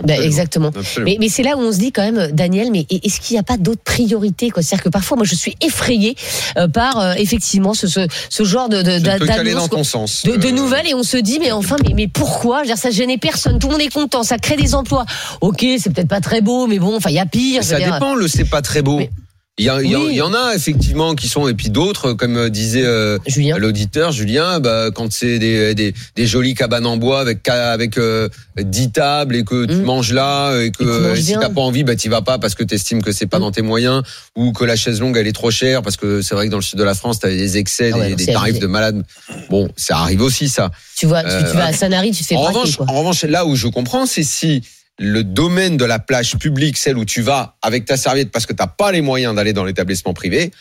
Bah, 0.03 0.17
Exactement. 0.17 0.69
Absolument. 0.75 1.11
Mais, 1.11 1.17
mais 1.19 1.29
c'est 1.29 1.43
là 1.43 1.55
où 1.57 1.59
on 1.61 1.71
se 1.71 1.77
dit 1.77 1.91
quand 1.91 2.01
même, 2.09 2.31
Daniel, 2.31 2.71
mais 2.71 2.85
est-ce 2.89 3.19
qu'il 3.19 3.35
n'y 3.35 3.39
a 3.39 3.43
pas 3.43 3.57
d'autres 3.57 3.81
priorités 3.83 4.49
quoi? 4.49 4.63
C'est-à-dire 4.63 4.83
que 4.85 4.89
parfois, 4.89 5.17
moi, 5.17 5.25
je 5.25 5.35
suis 5.35 5.55
effrayée 5.61 6.15
euh, 6.57 6.67
par 6.67 6.99
euh, 6.99 7.13
effectivement 7.17 7.73
ce, 7.73 7.87
ce, 7.87 8.07
ce 8.29 8.43
genre 8.43 8.69
de, 8.69 8.81
de, 8.81 8.99
dans 8.99 9.67
quoi. 9.67 9.77
ton 9.77 9.83
sens. 9.83 10.23
de, 10.25 10.35
de 10.35 10.47
Euh, 10.47 10.51
nouvelles 10.51 10.87
et 10.87 10.93
on 10.93 11.03
se 11.03 11.17
dit 11.17 11.39
mais 11.39 11.51
enfin 11.51 11.75
mais 11.83 11.93
mais 11.95 12.07
pourquoi? 12.07 12.57
Je 12.57 12.61
veux 12.61 12.67
dire, 12.67 12.77
ça 12.77 12.91
gênait 12.91 13.17
personne 13.17 13.59
tout 13.59 13.67
le 13.67 13.73
monde 13.73 13.81
est 13.81 13.93
content 13.93 14.23
ça 14.23 14.37
crée 14.37 14.55
des 14.55 14.73
emplois 14.75 15.05
ok 15.41 15.65
c'est 15.79 15.91
peut-être 15.93 16.07
pas 16.07 16.21
très 16.21 16.41
beau 16.41 16.67
mais 16.67 16.79
bon 16.79 16.95
enfin 16.95 17.09
il 17.09 17.15
y 17.15 17.19
a 17.19 17.25
pire 17.25 17.63
Ça 17.63 17.77
dire. 17.77 17.93
dépend, 17.93 18.15
le 18.15 18.27
c'est 18.27 18.45
pas 18.45 18.61
très 18.61 18.81
beau. 18.81 18.97
Mais- 18.97 19.09
Il 19.59 19.65
y, 19.65 19.69
a- 19.69 19.81
il 19.83 19.89
y 19.91 19.95
a- 19.95 19.99
Oui. 19.99 20.07
il 20.11 20.15
y 20.15 20.21
en 20.21 20.33
a 20.33 20.53
effectivement 20.55 21.13
qui 21.15 21.27
sont, 21.27 21.47
et 21.47 21.53
puis 21.53 21.69
d'autres, 21.69 22.13
comme 22.13 22.37
euh, 22.37 22.49
disait 22.49 22.83
euh, 22.85 23.17
l'auditeur 23.57 24.11
Julien, 24.11 24.59
bah, 24.59 24.89
quand 24.93 25.11
c'est 25.11 25.37
des, 25.37 25.75
des, 25.75 25.93
des 26.15 26.25
jolies 26.25 26.55
cabanes 26.55 26.85
en 26.85 26.95
bois 26.97 27.19
avec 27.19 27.47
avec 27.47 27.97
euh, 27.97 28.29
10 28.57 28.91
tables 28.91 29.35
et 29.35 29.43
que 29.43 29.65
tu 29.65 29.75
Mm. 29.75 29.81
manges 29.83 30.13
là 30.13 30.57
et 30.61 30.71
que 30.71 30.83
Et 30.83 30.85
tu 30.85 30.91
euh, 30.91 31.15
si 31.17 31.33
t'as 31.33 31.49
pas 31.49 31.61
envie, 31.61 31.83
bah 31.83 31.95
t'y 31.95 32.07
vas 32.07 32.21
pas 32.21 32.39
parce 32.39 32.55
que 32.55 32.63
t'estimes 32.63 33.01
que 33.01 33.11
c'est 33.11 33.27
pas 33.27 33.37
Mm. 33.37 33.41
dans 33.41 33.51
tes 33.51 33.61
moyens 33.61 34.01
ou 34.35 34.53
que 34.53 34.63
la 34.63 34.75
chaise 34.77 34.99
longue 35.01 35.17
elle 35.17 35.27
est 35.27 35.33
trop 35.33 35.51
chère 35.51 35.81
parce 35.81 35.97
que 35.97 36.21
c'est 36.21 36.35
vrai 36.35 36.45
que 36.47 36.51
dans 36.51 36.57
le 36.57 36.63
sud 36.63 36.79
de 36.79 36.83
la 36.83 36.93
France 36.95 37.19
t'as 37.19 37.29
des 37.29 37.57
excès, 37.57 37.91
Ah 37.93 37.97
ouais, 37.97 38.15
des, 38.15 38.25
tarifs 38.27 38.41
abusé. 38.55 38.59
de 38.61 38.67
malades. 38.67 39.03
Bon, 39.49 39.69
ça 39.75 39.97
arrive 39.97 40.21
aussi 40.21 40.47
ça. 40.47 40.71
tu 40.97 41.05
vois 41.05 41.21
tu, 41.23 41.29
tu 41.29 41.35
Euh, 41.35 41.53
vas 41.53 41.65
à 41.65 41.73
Sanary 41.73 42.11
tu 42.11 42.21
te 42.23 42.27
fais 42.27 42.35
En 42.35 42.43
braquer 42.43 42.57
revanche, 42.59 42.77
quoi 42.77 42.85
en 42.89 42.93
revanche, 42.99 43.23
là 43.23 43.45
où 43.45 43.55
je 43.55 43.67
comprends, 43.67 44.05
c'est 44.05 44.23
si 44.23 44.61
le 44.99 45.23
domaine 45.23 45.77
de 45.77 45.85
la 45.85 45.97
plage 45.99 46.37
publique, 46.37 46.77
celle 46.77 46.97
où 46.97 47.05
tu 47.05 47.21
vas 47.21 47.55
avec 47.61 47.85
ta 47.85 47.95
serviette 47.97 48.31
parce 48.31 48.45
que 48.45 48.53
t'as 48.53 48.67
pas 48.67 48.91
les 48.91 49.01
moyens 49.01 49.33
d'aller 49.35 49.53
dans 49.53 49.63
l'établissement 49.63 50.13
privé, 50.13 50.51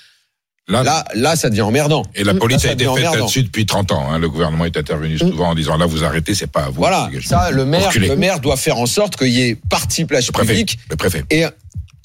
Là, 0.71 0.83
là, 0.83 1.03
là, 1.15 1.35
ça 1.35 1.49
devient 1.49 1.63
emmerdant. 1.63 2.03
et 2.15 2.25
la 2.25 2.35
police 2.35 2.67
a 2.67 2.73
été 2.73 2.85
faite 2.85 3.03
là-dessus 3.03 3.43
depuis 3.43 3.65
30 3.65 3.91
ans. 3.91 4.11
hein. 4.11 4.19
Le 4.19 4.29
gouvernement 4.29 4.67
est 4.67 4.77
intervenu 4.77 5.15
Mm. 5.15 5.19
souvent 5.19 5.49
en 5.49 5.55
disant 5.55 5.79
là, 5.79 5.87
vous 5.87 6.05
arrêtez, 6.05 6.35
c'est 6.35 6.47
pas 6.47 6.65
à 6.65 6.69
vous. 6.69 6.75
Voilà, 6.75 7.09
ça, 7.25 7.51
le 7.51 7.65
maire, 7.65 7.87
Reculez. 7.87 8.09
le 8.09 8.17
maire 8.17 8.39
doit 8.39 8.59
faire 8.59 8.77
en 8.77 8.85
sorte 8.85 9.17
qu'il 9.17 9.29
y 9.33 9.41
ait 9.49 9.57
partie 9.71 10.05
plage 10.05 10.27
Le 10.27 10.33
préfet. 10.33 10.49
publique 10.53 10.79
Le 10.91 10.97
préfet. 10.97 11.25
et 11.31 11.45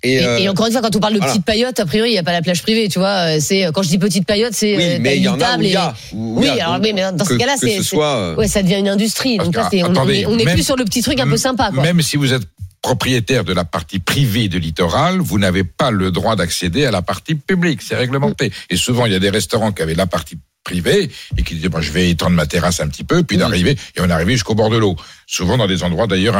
et, 0.03 0.13
et, 0.15 0.23
euh, 0.25 0.37
et 0.39 0.49
encore 0.49 0.65
une 0.67 0.71
fois, 0.73 0.81
quand 0.81 0.95
on 0.95 0.99
parle 0.99 1.13
de 1.13 1.17
voilà. 1.19 1.31
petite 1.33 1.45
paillote, 1.45 1.79
a 1.79 1.85
priori, 1.85 2.09
il 2.09 2.13
n'y 2.13 2.19
a 2.19 2.23
pas 2.23 2.31
la 2.33 2.41
plage 2.41 2.61
privée, 2.61 2.87
tu 2.89 2.99
vois. 2.99 3.35
euh, 3.35 3.37
C'est 3.39 3.65
quand 3.73 3.81
je 3.83 3.89
dis 3.89 3.97
petite 3.97 4.25
paillote, 4.27 4.53
c'est 4.53 4.75
oui, 4.77 4.83
euh, 4.83 4.97
mais 5.01 5.17
il 5.17 5.23
y 5.23 5.27
en 5.27 5.39
a 5.39 5.57
où 5.57 5.61
y 5.61 5.67
et- 5.71 5.75
a. 5.75 5.93
où 6.13 6.39
Oui, 6.39 6.47
il 6.51 6.57
y 6.57 6.59
a. 6.59 6.67
alors 6.67 6.79
mais, 6.79 6.93
mais 6.93 7.03
dans 7.13 7.25
ce 7.25 7.33
cas-là, 7.35 7.53
c'est 7.57 7.77
ce 7.77 7.83
c'est- 7.83 7.89
soit. 7.95 8.35
ouais, 8.35 8.47
ça 8.47 8.61
devient 8.63 8.79
une 8.79 8.89
industrie. 8.89 9.37
Donc 9.37 9.55
là, 9.55 9.69
on, 9.71 9.77
on 9.77 9.91
attendez, 9.91 10.19
est, 10.21 10.25
on 10.25 10.37
est 10.37 10.45
même- 10.45 10.53
plus 10.55 10.63
sur 10.63 10.75
le 10.75 10.85
petit 10.85 11.01
truc 11.01 11.19
un 11.19 11.27
peu 11.27 11.37
sympa, 11.37 11.71
quoi. 11.73 11.81
Même 11.83 12.01
si 12.01 12.17
vous 12.17 12.33
êtes 12.33 12.43
propriétaire 12.81 13.45
de 13.45 13.53
la 13.53 13.63
partie 13.63 13.99
privée 13.99 14.49
du 14.49 14.59
littoral, 14.59 15.19
vous 15.19 15.39
n'avez 15.39 15.63
pas 15.63 15.89
le 15.89 16.11
droit 16.11 16.35
d'accéder 16.35 16.85
à 16.85 16.91
la 16.91 17.01
partie 17.01 17.35
publique. 17.35 17.81
C'est 17.81 17.95
réglementé. 17.95 18.51
Et 18.69 18.75
souvent, 18.75 19.05
il 19.05 19.13
y 19.13 19.15
a 19.15 19.19
des 19.19 19.29
restaurants 19.29 19.71
qui 19.71 19.81
avaient 19.81 19.95
la 19.95 20.05
partie 20.05 20.37
privée 20.63 21.09
et 21.37 21.43
qui 21.43 21.55
disaient, 21.55 21.69
bon, 21.69 21.81
je 21.81 21.91
vais 21.91 22.09
étendre 22.09 22.31
ma 22.31 22.45
terrasse 22.45 22.79
un 22.79 22.87
petit 22.87 23.03
peu, 23.03 23.23
puis 23.23 23.37
d'arriver, 23.37 23.71
et 23.95 24.01
on 24.01 24.09
est 24.09 24.13
arrivé 24.13 24.33
jusqu'au 24.33 24.55
bord 24.55 24.69
de 24.69 24.77
l'eau. 24.77 24.95
Souvent 25.25 25.57
dans 25.57 25.67
des 25.67 25.83
endroits 25.83 26.05
d'ailleurs 26.05 26.35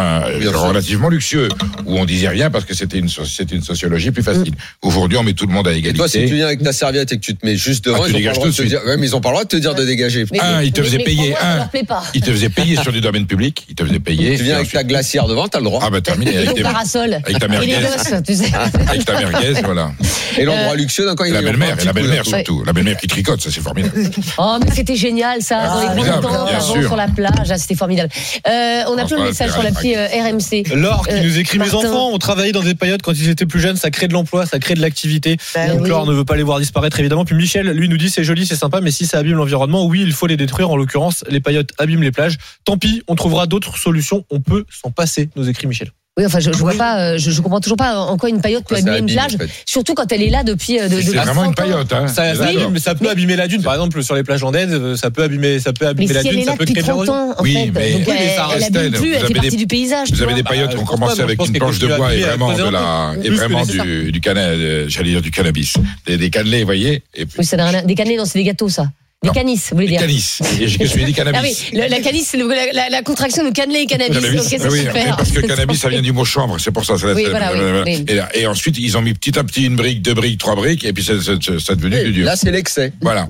relativement 0.54 1.10
luxueux, 1.10 1.50
où 1.86 1.98
on 1.98 2.06
disait 2.06 2.28
rien 2.30 2.52
parce 2.52 2.66
que 2.66 2.74
c'était 2.74 3.00
une, 3.00 3.10
c'était 3.10 3.56
une 3.56 3.64
sociologie 3.64 4.12
plus 4.12 4.24
facile. 4.24 4.54
Aujourd'hui, 4.82 5.18
on 5.18 5.24
met 5.24 5.34
tout 5.34 5.48
le 5.48 5.54
monde 5.54 5.68
à 5.68 5.72
Et 5.74 5.78
égalité. 5.78 5.98
toi, 5.98 6.08
si 6.08 6.20
tu 6.26 6.36
viens 6.36 6.46
avec 6.48 6.62
ta 6.62 6.74
serviette 6.74 7.12
et 7.12 7.16
que 7.18 7.22
tu 7.22 7.36
te 7.36 7.46
mets 7.46 7.56
juste 7.56 7.86
devant, 7.86 8.04
Ah, 8.04 8.08
tu 8.08 8.12
ils, 8.12 8.14
ont 8.14 8.14
pas 8.14 8.20
dégages 8.20 8.36
le 8.36 8.40
droit 8.40 8.48
de 8.48 8.52
tout 8.52 8.58
te 8.58 8.64
de 8.64 8.68
dire, 8.68 8.82
ouais, 8.86 8.98
mais 8.98 9.08
ils 9.08 9.16
ont 9.16 9.22
pas 9.22 9.30
le 9.30 9.34
droit 9.34 9.44
de 9.46 9.50
te 9.50 9.56
dire 9.56 9.76
de 9.76 9.86
dégager. 9.86 10.26
Mais- 10.32 10.40
Un, 10.42 10.62
il 10.62 10.72
te 10.72 10.82
mais 10.82 11.04
payer, 11.04 11.36
un. 11.36 11.40
Ça 11.40 11.56
leur 11.58 11.70
plaît 11.70 11.84
pas. 11.84 12.04
Il 12.14 12.22
te 12.22 12.32
faisait 12.32 12.50
payer 12.50 12.76
sur 12.78 12.92
du 12.92 13.02
domaine 13.02 13.26
public, 13.26 13.66
il 13.70 13.76
te 13.76 13.84
faisait 13.86 14.00
payer. 14.00 14.38
Tu 14.38 14.44
viens 14.44 14.56
et 14.56 14.60
avec 14.60 14.72
ta 14.72 14.84
glacière 14.84 15.28
devant, 15.28 15.48
t'as 15.48 15.60
le 15.60 15.66
droit. 15.66 15.82
Ah 15.84 15.90
bah 15.90 16.02
terminé, 16.02 16.34
Et 16.34 16.38
avec, 16.38 16.54
tes- 16.54 16.62
parasol. 16.62 17.14
avec 17.26 17.40
ta 17.40 17.46
Et 17.46 17.50
merguez. 17.50 17.78
gosses, 17.82 18.14
tu 18.26 18.36
sais. 18.36 18.52
Avec 18.88 19.06
ta 19.06 19.18
merguez, 19.18 19.54
voilà. 19.64 19.92
Et 20.38 20.44
l'endroit 20.46 20.76
luxueux 20.76 21.06
d'un 21.06 21.16
coin, 21.16 21.26
Et 21.26 21.30
il 21.30 21.34
la 21.34 21.42
belle-mère, 21.42 21.78
et 21.80 21.86
la 21.86 21.94
belle-mère 21.94 22.26
surtout. 22.26 22.64
La 22.64 22.74
belle-mère 22.74 22.98
qui 22.98 23.08
tricote, 23.08 23.42
ça 23.42 23.50
c'est 23.52 23.62
formidable. 23.62 23.94
Oh, 24.38 24.58
mais 24.64 24.72
c'était 24.72 24.96
génial, 24.96 25.42
ça, 25.42 25.68
dans 25.68 25.80
les 25.94 26.10
temps, 26.10 26.20
bien 26.46 26.58
avant, 26.58 26.82
sur 26.82 26.96
la 26.96 27.08
plage, 27.08 27.50
ah, 27.50 27.58
c'était 27.58 27.76
formidable. 27.76 28.10
Euh, 28.48 28.82
on 28.88 28.98
a 28.98 29.06
plein 29.06 29.18
de 29.20 29.24
messages 29.24 29.52
sur 29.52 29.64
l'appli 29.64 29.96
euh, 29.96 30.08
RMC. 30.08 30.76
Laure 30.76 31.08
qui 31.08 31.14
Euh, 31.16 31.24
nous 31.24 31.38
écrit 31.40 31.60
Mes 31.60 31.74
enfants 31.74 32.10
ont 32.12 32.18
travaillé 32.18 32.52
dans 32.52 32.62
des 32.64 32.76
paillotes 32.76 33.02
quand 33.02 33.14
ils 33.14 33.30
étaient 33.30 33.46
plus 33.46 33.60
jeunes, 33.60 33.76
ça 33.78 33.92
crée 33.92 34.08
de 34.08 34.14
l'emploi, 34.14 34.46
ça 34.46 34.60
crée 34.60 34.74
de 34.76 34.82
l'activité. 34.82 35.38
Bah 35.56 35.68
Donc 35.70 35.82
oui. 35.82 35.90
Laure 35.90 36.06
ne 36.06 36.14
veut 36.14 36.26
pas 36.26 36.36
les 36.36 36.44
voir 36.44 36.60
disparaître 36.60 37.00
évidemment. 37.00 37.26
Puis 37.26 37.36
Michel, 37.36 37.70
lui, 37.72 37.90
nous 37.90 37.98
dit 37.98 38.10
c'est 38.10 38.24
joli, 38.24 38.46
c'est 38.46 38.56
sympa, 38.56 38.82
mais 38.82 38.92
si 38.92 39.06
ça 39.06 39.20
abîme 39.20 39.36
l'environnement, 39.38 39.86
oui, 39.86 40.02
il 40.04 40.14
faut 40.14 40.28
les 40.28 40.38
détruire. 40.38 40.70
En 40.70 40.76
l'occurrence, 40.78 41.24
les 41.30 41.40
paillotes 41.40 41.72
abîment 41.78 42.04
les 42.04 42.12
plages. 42.12 42.38
Tant 42.66 42.78
pis, 42.78 43.02
on 43.08 43.16
trouvera 43.16 43.48
d'autres 43.48 43.78
solutions. 43.78 44.26
On 44.32 44.40
peut 44.42 44.66
s'en 44.70 44.92
passer, 44.92 45.30
nous 45.36 45.50
écrit 45.50 45.68
Michel. 45.68 45.92
Oui, 46.16 46.28
enfin, 46.28 46.40
je, 46.40 46.52
je 46.52 46.58
vois 46.60 46.74
Oui. 46.74 46.78
pas, 46.78 47.00
euh, 47.14 47.18
je, 47.18 47.32
je 47.32 47.42
comprends 47.42 47.60
toujours 47.60 47.76
pas 47.76 47.98
en 47.98 48.18
quoi 48.18 48.30
une 48.30 48.40
paillote 48.40 48.66
peut 48.68 48.76
abîmer 48.76 49.00
une 49.00 49.04
abîme, 49.06 49.16
plage, 49.16 49.34
en 49.34 49.38
fait. 49.40 49.50
surtout 49.66 49.96
quand 49.96 50.12
elle 50.12 50.22
est 50.22 50.30
là 50.30 50.44
depuis 50.44 50.80
euh, 50.80 50.88
de, 50.88 51.02
C'est 51.02 51.08
de 51.08 51.16
vraiment 51.18 51.44
une 51.46 51.56
30 51.56 51.66
ans. 51.68 51.72
paillote. 51.72 51.94
Hein. 51.94 52.08
Ça, 52.08 52.36
ça, 52.36 52.46
abîme- 52.46 52.78
ça 52.78 52.94
peut 52.94 53.10
abîmer 53.10 53.36
la 53.36 53.48
dune, 53.48 53.64
par 53.64 53.74
exemple, 53.74 54.04
sur 54.04 54.14
les 54.14 54.22
plages 54.22 54.42
landaises, 54.42 54.70
euh, 54.74 54.96
ça 54.96 55.10
peut 55.10 55.24
abîmer, 55.24 55.60
ça 55.60 55.74
peut 55.74 55.86
Mais 55.86 55.90
abîmer 55.90 56.08
si 56.10 56.14
la 56.14 56.20
elle 56.20 56.26
dune, 56.30 56.40
est 56.42 56.46
là 56.46 56.52
ça 56.52 56.58
peut 56.58 56.66
depuis 56.66 56.74
créer 56.76 56.84
de 56.84 56.88
30 56.88 57.06
l'érosion. 57.08 57.14
ans, 57.32 57.36
en 57.36 57.42
Oui, 57.42 57.54
fait, 57.54 57.72
mais- 57.72 57.92
donc 57.94 58.02
Oui, 58.02 58.14
mais 58.14 58.26
elle, 58.26 58.36
ça 58.36 58.48
elle 58.54 58.92
vous 58.92 59.00
plus, 59.00 59.10
elle 59.10 59.16
avez 59.16 59.22
fait 59.26 59.28
des- 59.34 59.34
partie 59.40 59.58
du 59.58 59.66
paysage. 59.68 60.12
Vous 60.12 60.22
avez 60.22 60.34
des 60.36 60.44
paillotes 60.44 60.68
Bah, 60.68 60.74
qui 60.76 60.80
ont 60.82 60.86
crois 60.86 60.98
commencé 61.00 61.18
mais 61.18 61.24
avec 61.24 61.48
une 61.48 61.54
planche 61.54 61.80
de 61.80 61.88
bois 61.88 62.14
et 62.14 62.20
vraiment 62.22 62.52
elle 62.52 62.58
de 62.60 62.70
la, 62.70 63.14
et 63.24 63.30
vraiment 63.32 63.66
du, 63.66 64.12
du 64.12 64.22
cana, 64.22 64.42
euh, 64.42 64.86
j'allais 64.90 65.10
dire 65.10 65.22
du 65.24 65.32
cannabis, 65.32 65.78
des, 66.06 66.30
cannelés, 66.30 66.60
vous 66.60 66.66
voyez, 66.66 67.02
Oui, 67.40 67.44
ça 67.44 67.58
n'a 67.58 67.66
rien 67.70 67.80
à- 67.80 67.82
Des 67.82 67.96
cannelés, 67.96 68.18
non, 68.18 68.26
c'est 68.26 68.38
des 68.38 68.46
gâteaux, 68.46 68.70
ça. 68.70 68.86
Des 69.24 69.28
Non. 69.30 69.34
canis, 69.34 69.56
vous 69.72 69.76
voulez 69.78 69.88
des 69.88 69.92
dire. 69.94 70.02
canis. 70.02 70.40
Je 70.60 70.68
suis 70.68 70.78
dit 70.78 70.86
Ah 70.92 70.96
oui, 71.06 71.14
cannabis. 71.14 71.72
le- 71.72 71.88
la 71.90 72.00
canis, 72.02 72.28
la, 72.36 72.72
la- 72.74 72.90
la 72.90 73.02
contraction 73.04 73.44
de 73.48 73.52
cannelé 73.54 73.80
et 73.80 73.86
cannabis. 73.86 74.18
Cannabis, 74.20 74.52
oui, 74.70 74.80
super. 74.80 75.16
parce 75.16 75.32
que 75.32 75.40
cannabis, 75.48 75.80
ça 75.80 75.88
vient 75.90 76.02
du 76.02 76.12
mot 76.12 76.26
chambre, 76.26 76.58
c'est 76.60 76.72
pour 76.72 76.84
ça. 76.84 76.98
ça 76.98 77.14
Oui, 77.14 77.24
ça- 77.24 77.30
voilà, 77.30 77.54
oui, 77.54 77.82
oui. 77.86 78.06
Et, 78.10 78.16
là- 78.16 78.30
et 78.34 78.46
ensuite, 78.48 78.78
ils 78.78 78.98
ont 78.98 79.02
mis 79.02 79.14
petit 79.14 79.40
à 79.40 79.44
petit 79.46 79.64
une 79.66 79.78
brique, 79.78 80.02
deux 80.02 80.14
briques, 80.14 80.40
trois 80.40 80.56
briques, 80.56 80.84
et 80.84 80.92
puis 80.92 81.04
c'est 81.04 81.14
devenu 81.16 82.04
du 82.04 82.12
dur. 82.12 82.26
Là, 82.26 82.36
c'est 82.36 82.52
l'excès. 82.52 82.92
Voilà. 83.02 83.30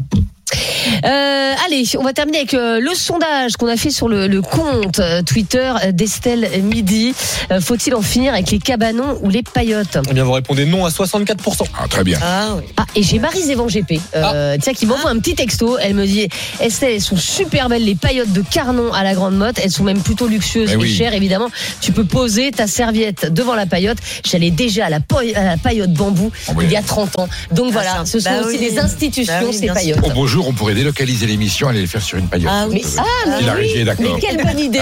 Euh, 1.06 1.54
allez, 1.66 1.84
on 1.98 2.04
va 2.04 2.14
terminer 2.14 2.40
avec 2.40 2.54
euh, 2.54 2.80
le 2.80 2.94
sondage 2.96 3.58
qu'on 3.58 3.68
a 3.68 3.78
fait 3.78 3.90
sur 3.90 4.08
le, 4.08 4.28
le 4.28 4.42
compte 4.42 5.00
euh, 5.00 5.22
Twitter 5.22 5.72
d'Estelle 5.92 6.50
Midi. 6.64 7.14
Euh, 7.52 7.60
Faut-il 7.62 7.96
en 7.96 8.02
finir 8.02 8.34
avec 8.34 8.52
les 8.52 8.60
cabanons 8.60 9.18
ou 9.22 9.30
les 9.30 9.44
paillotes? 9.44 9.98
Eh 10.10 10.14
bien, 10.14 10.24
vous 10.24 10.32
répondez 10.32 10.66
non 10.66 10.86
à 10.86 10.90
64%. 10.90 11.64
Ah, 11.78 11.88
très 11.90 12.04
bien. 12.04 12.18
Ah 12.22 12.56
oui. 12.58 12.64
Ah, 12.78 12.86
et 12.96 13.04
j'ai 13.04 13.20
Marie 13.20 13.42
Zévan 13.42 13.68
GP, 13.68 14.00
euh, 14.16 14.58
tiens, 14.62 14.74
qui 14.74 14.86
m'envoie 14.86 15.10
un 15.10 15.20
petit 15.20 15.36
texto. 15.36 15.78
Elle 15.80 15.96
me 15.96 16.06
dit 16.06 16.28
Estelle, 16.60 16.94
elles 16.96 17.02
sont 17.02 17.18
super 17.18 17.70
belles, 17.70 17.86
les 17.86 17.96
paillotes 17.96 18.32
de 18.32 18.42
Carnon 18.42 18.92
à 18.94 19.04
la 19.04 19.14
Grande 19.14 19.36
Motte. 19.38 19.60
Elles 19.64 19.72
sont 19.72 19.84
même 19.84 20.02
plutôt 20.02 20.28
luxueuses 20.28 20.70
Eh 20.72 20.74
et 20.74 20.78
oui. 20.78 20.94
chères, 20.94 21.14
évidemment. 21.14 21.50
Tu 21.82 21.92
peux 21.92 22.06
poser 22.06 22.52
ta 22.52 22.68
serviette 22.68 23.34
devant 23.34 23.56
la 23.56 23.66
paillote. 23.66 23.98
J'allais 24.26 24.52
déjà 24.52 24.86
à 24.86 24.90
la, 24.90 24.98
à 25.36 25.44
la 25.44 25.58
paillote 25.58 25.94
bambou 25.94 26.32
Oh, 26.48 26.52
oui. 26.56 26.66
il 26.68 26.72
y 26.72 26.76
a 26.78 26.82
30 26.82 27.20
ans. 27.20 27.28
Donc 27.52 27.72
voilà, 27.72 28.06
ce 28.06 28.20
sont 28.20 28.30
bah 28.30 28.42
aussi 28.46 28.58
oui. 28.60 28.70
des 28.70 28.80
institutions, 28.80 29.34
Bah 29.42 29.46
oui, 29.50 29.54
ces 29.58 29.68
paillotes. 29.68 30.00
Au 30.06 30.10
beau 30.12 30.28
jour, 30.44 30.50
on 30.50 30.54
pourrait 30.54 30.74
délocaliser 30.74 31.26
l'émission, 31.26 31.68
aller 31.68 31.82
les 31.82 31.88
faire 31.88 32.02
sur 32.02 32.18
une 32.18 32.28
paillote. 32.28 32.52
Ah 32.54 32.68
oui. 32.70 32.84
Ah, 32.98 33.04
mais 33.28 33.50
oui, 33.60 33.84
d'accord. 33.84 34.06
mais 34.16 34.20
quelle 34.20 34.38
bonne 34.38 34.60
idée 34.60 34.80